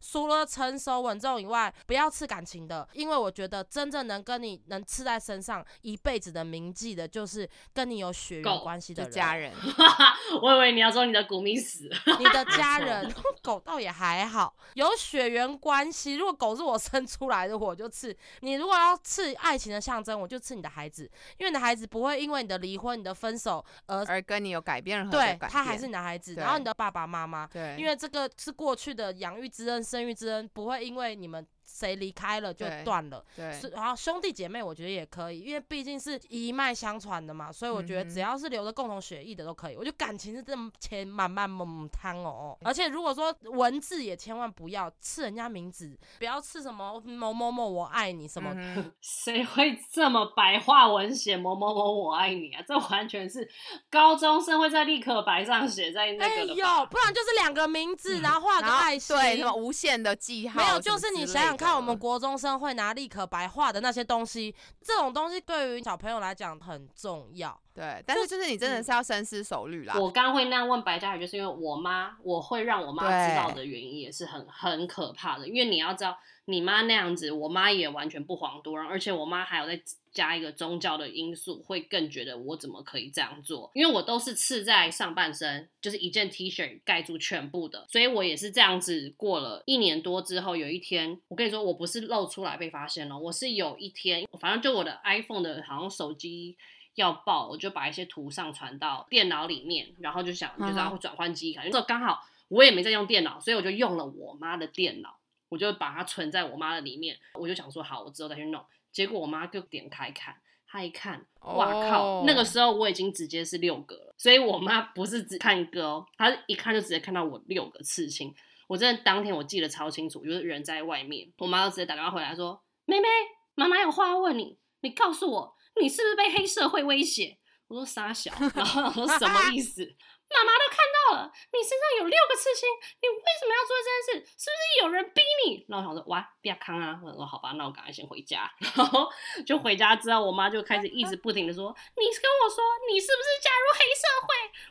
[0.01, 9.35] 除了成熟稳重以外，不要刺感情的，因为我觉得真正能跟你能刺在身上一辈子的铭记的，就是跟你有血缘关系的人，家。
[9.35, 9.53] 人，
[10.41, 11.89] 我以为你要说你的古密死，
[12.19, 16.15] 你的 家人， 狗倒也还好，有血缘关系。
[16.15, 18.15] 如果狗是我生出来的，我就刺。
[18.41, 33.23] 你如果要刺爱情的象征，我就刺你的孩子，因为你的孩子不会因为你的离婚、你的分手而而跟你有改变任何对改变，他还是你的孩子，然后你的爸爸妈妈，对，因为这个是过去的养育之恩、生育之恩，不会因为你们谁离开了就断了。
[33.35, 39.75] 对是，然后兄弟姐妹，我觉得也可以，因为毕竟是一脉相传的嘛，所以我觉得只要是留着共同血液的都可以。
[39.75, 48.51] 我觉得感情是这么千慢慢猛汤哦，而且如果说文字也千万不要刺人家名字，不要刺什么某某某我爱你什么。
[48.55, 52.63] 嗯谁会这么白话文写某某某我爱你啊？
[52.67, 53.47] 这完全是
[53.89, 67.59] 高中生会在立可白上写在那哎个的吧呦，不然就是两个名字，然后画个爱心，对什么无限的记号没有，就是你之想想看，我们国中生会拿立可白画的那些东西，这种东西对于小朋友来讲很重要。
[67.73, 69.95] 对，但是就是你真的是要深思熟虑啦。
[69.97, 75.47] 我刚刚会那样问白嘉宇，就是因为我妈，我会让我妈知道的原因也是很很可怕的。
[75.47, 79.81] 因为你要知道，你妈那样子，我妈也完全不遑多让，而且我妈还有再
[80.13, 83.71] 加一个宗教的因素，会更觉得我怎么可以这样做？
[83.73, 96.57] 因为我都是刺在上半身，就是一件 T 恤盖住全部的，所以我也是这样子过了一年多之后，有一天，我跟你说，我不是露出来被发现了，我是有一天，反正就我的 iPhone 的好像手机。
[96.95, 108.61] 要爆，我就把一些图上传到电脑里面，然后就想就是要转换记忆卡，就刚好我也没在用电脑，所以我就用了我妈的电脑，我就把它存在我妈的里面，我就想说好，我之后再去弄。
[108.91, 110.35] 结果我妈就点开看，
[110.67, 112.03] 她一看，哇靠！
[112.03, 118.33] 哦那个时候我已经直接是六个了，所以我妈不是只看一个哦，她一看就直接看到我六个刺青。
[118.67, 123.07] 我真的当天我记得超清楚，就是人在外面，我妈就直接打电话回来说：“妹妹，
[123.53, 127.37] 妈妈有话要问你，你告诉我，你是不是被黑社会威胁？”
[127.71, 129.81] 我说傻小，然后我说什么意思？
[130.31, 132.67] 妈妈都看到了，你身上有六个刺青，
[133.01, 134.31] 你为什么要做这件事？
[134.31, 135.65] 是不是有人逼你？
[135.69, 136.99] 然后我想说，哇，不要康啊！
[137.03, 138.49] 我说好吧，那我赶快先回家。
[138.75, 139.09] 然后
[139.45, 144.27] 就回家之后，我妈就开始一直不停的说，你跟我说你是不是加入黑社会？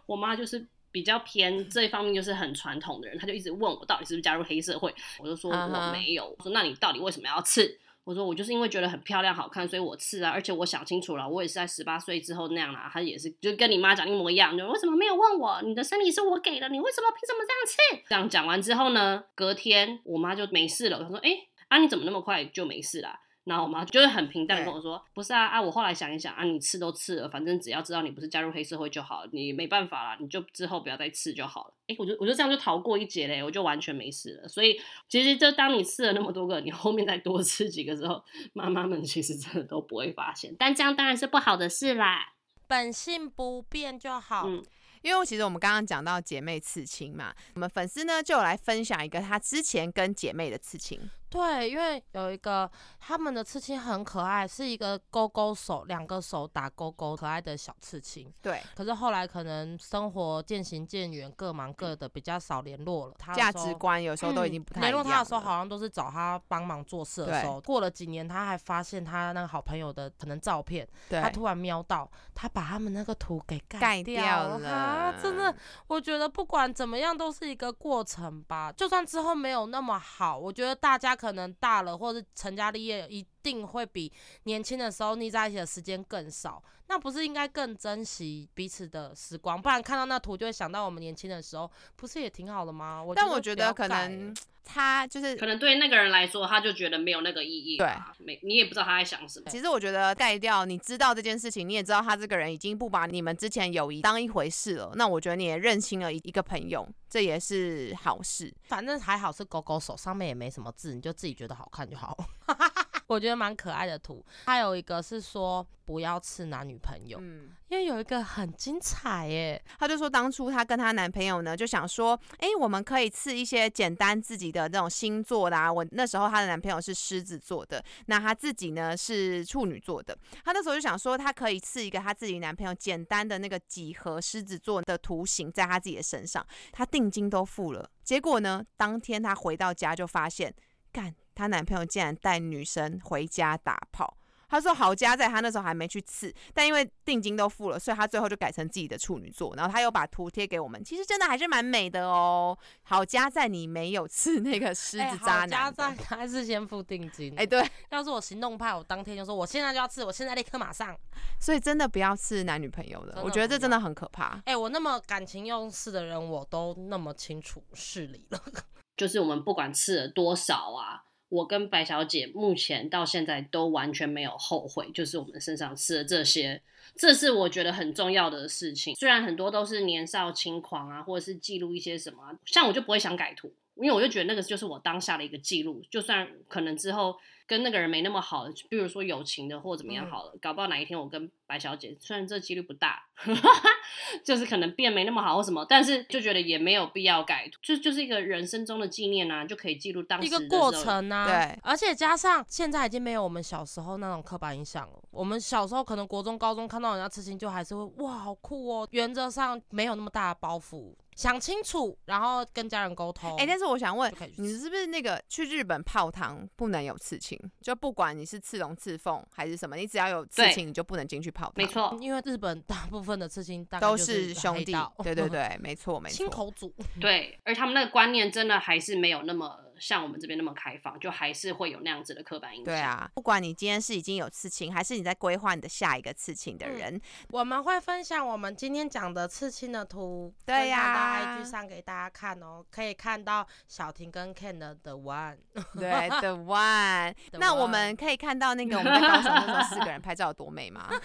[0.07, 0.68] 我妈就是。
[0.92, 6.34] 比较偏这一方面就是很传统的人，她就一直问我到底是不是加入黑社会，我就说我没有。
[6.36, 7.78] 我说那你到底为什么要刺？
[8.11, 12.90] 我说我就是因为觉得很漂亮好看，所以我刺啊，而且我想清楚了，我也是在十八岁之后那样啦。
[12.92, 15.62] 他也是就跟你妈讲一模一样，就为什么没有问我？
[15.62, 18.08] 你的身体是我给的，你为什么凭什么这样刺？
[18.08, 21.00] 这样讲完之后呢，隔天我妈就没事了。
[21.00, 21.30] 她说，哎、
[21.68, 23.11] 啊你怎么那么快就没事了？
[23.45, 31.74] 然后我妈就是很平淡的跟我说，不是啊啊，我后来想一想啊，你刺都刺了，反正只要知道你不是加入黑社会就好了，你没办法啦，你就之后不要再刺就好了。
[31.88, 34.49] 哎、我就我就这样就逃过一劫嘞，我就完全没事了。
[34.49, 38.22] 所以其实就当你刺了那么多个，你后面再多刺几个之后，
[38.53, 42.34] 妈妈们其实真的都不会发现，但这样当然是不好的事啦。
[42.68, 44.45] 本性不变就好。
[44.47, 44.62] 嗯
[45.03, 51.01] 因为其实我们刚刚讲到姐妹刺青嘛，我们粉丝呢就有来分享一个她之前跟姐妹的刺青。
[51.31, 52.68] 对，因为有一个
[52.99, 58.31] 他们的刺青很可爱，是一个勾勾手，两个手打勾勾，可爱的小刺青。
[58.43, 63.14] 对，可是后来可能生活渐行渐远，各忙各的，比较少联络了。
[63.35, 65.05] 价值观有时候都已经不太一联样了。
[65.05, 67.61] 络他的时候，好像都是找他帮忙做事的时候。
[67.61, 74.68] 过了几年，他还发现他那个好朋友的可能照片，对他突然瞄到，他把他们那个图给盖盖掉了。
[74.68, 75.55] 啊，真的，
[75.87, 78.72] 我觉得不管怎么样都是一个过程吧。
[78.72, 84.10] 就算之后没有那么好，我觉得大家可能大了或者成家立业，一定会比
[84.44, 86.62] 年轻的时候腻在一起的时间更少。
[86.86, 89.60] 那不是应该更珍惜彼此的时光？
[89.60, 93.02] 不然看到那图就会想到我们年轻的时候，不是也挺好的吗？
[93.02, 94.34] 我但我觉得可能
[94.72, 99.50] 他就是可能对那个人来说，他就觉得没有那个意义对，没你也不知道他在想什么。
[99.50, 104.92] 其实我觉得盖掉，你知道这件事情，你也知道他这个人已经不把你们之前友谊当一回事了。
[104.94, 108.52] 那我觉得你也认清了一一个朋友，这也是好事。
[108.62, 112.16] 反正还好是狗狗手，上面也没什么字，你就自己觉得好看就好。
[113.14, 114.24] 我觉得蛮可爱的图。
[114.46, 119.61] 还有一个是说不要刺男女朋友，嗯，因为有一个很精彩耶。
[119.78, 125.72] 她就说当初她跟她男朋友呢，就想说，哎，我们可以刺一些简单自己的那种星座啦啊。
[125.72, 130.16] 我那时候她的男朋友是狮子座的，那她自己呢是处女座的。
[130.44, 136.46] 她那时候就想说，她可以刺一个她自己男朋友简单的那个几何狮子座的图形在她自己的身上。
[136.70, 140.54] 她定金都付了，结果呢，当天她回到家就发现，
[140.92, 144.14] 干，她男朋友竟然带女生回家打炮。
[144.47, 149.55] 她说好家在她那时候还没去刺，但因为定金都付了，所以她最后就改成自己的处女座。
[149.55, 152.59] 然后她又把图贴给我们，其实真的还是蛮美的哦。
[152.82, 157.32] 好家在你没有刺那个狮哎子渣好家男的，在还是先付定金。
[157.38, 160.99] 哎、对，要是我行动派，我当天就说我现在就要刺，我现在立刻马上。
[161.41, 164.43] 所以真的不要刺男女朋友的，的我觉得这真的很可怕。
[164.47, 168.43] 哎、我那么感情用事的人，我都那么清楚事理了。
[168.97, 176.61] 就是我们不管刺了多少啊，我跟白小姐目前到现在都完全没有后悔，就是我们身上吃的这些，
[176.95, 178.95] 这是我觉得很重要的事情。
[178.95, 183.51] 虽然很多都是年少轻狂啊，或者是记录一些什么，像我就不会想改图。
[183.76, 187.16] 因为我就觉得那个就是我当下的一个记录，就算可能之后
[187.51, 193.03] 跟那个人没那么好，比如说友情的或怎么样嗯好了，搞不好哪一天我跟白小姐，虽然这几率不大，
[194.24, 200.70] 就是可能变没那么好或什么，但是就觉得也没有必要改，就就是一个人生中的纪念啊，就可以记录当时一个过。
[200.70, 205.03] 程啊，对而且加上现在已经没有我们小时候那种刻板印象了。
[205.11, 208.86] 我们小时候可能国中、高中看到人家刺青，就还是会哇好酷哦。
[208.92, 213.36] 原则上没有那么大的包袱，想清楚，然后跟家人沟通。
[213.36, 217.38] 哎、但是我想问你是不是那个去日本泡汤不能有刺青？
[217.60, 221.52] 就不管你是刺龙、刺凤还是什么，你只要有刺青，你就不能进去泡汤。
[221.56, 224.72] 没，错，因为日本大部分的刺青大概都是兄弟。
[225.02, 226.16] 对对，对，没错没错。
[226.16, 226.74] 亲口组。
[226.98, 232.66] 对，而他们那个观念真的还是没有那么像我们这边那么开放，就还是会有那样子的刻板印象。
[232.66, 237.01] 对，啊，不管你今天是已经有刺青，还是你在规划你的下一个刺青的嗯人，
[237.31, 245.39] 我们会分享我们今天讲的刺青的图，对呀分享到 IG 上给大家看哦，可以看到小婷跟 Ken 的 The One。
[245.78, 247.14] 对的 one。
[247.33, 250.89] 那我们可以看到那个我们在高雄那时候四个人拍照有多美吗？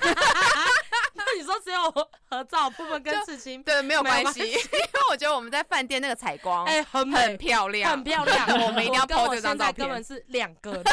[1.18, 1.92] 那你说只有
[2.30, 4.62] 合照部分跟刺青，对，没有关关系，因为
[5.10, 10.04] 我觉得我们在饭店那个采光，哎、很很，漂亮，很漂亮，我们一定要跟 po 我这张照片现在根本。
[10.04, 10.86] 是两个人，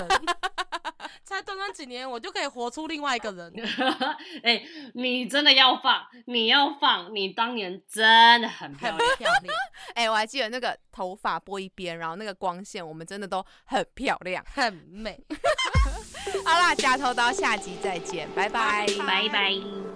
[1.25, 3.53] 才短短几年，我就可以活出另外一个人。
[4.43, 4.63] 哎、
[4.95, 9.17] 你真的要放，你要放，你当年真的很漂亮。
[9.17, 9.55] 漂亮，
[9.95, 14.45] 哎、我还记得那个头发拨一边，然后那个光线，我们真的都很漂亮。
[14.49, 15.23] 很美。
[16.45, 19.92] 好啦，假头刀下集再见，拜拜，拜拜。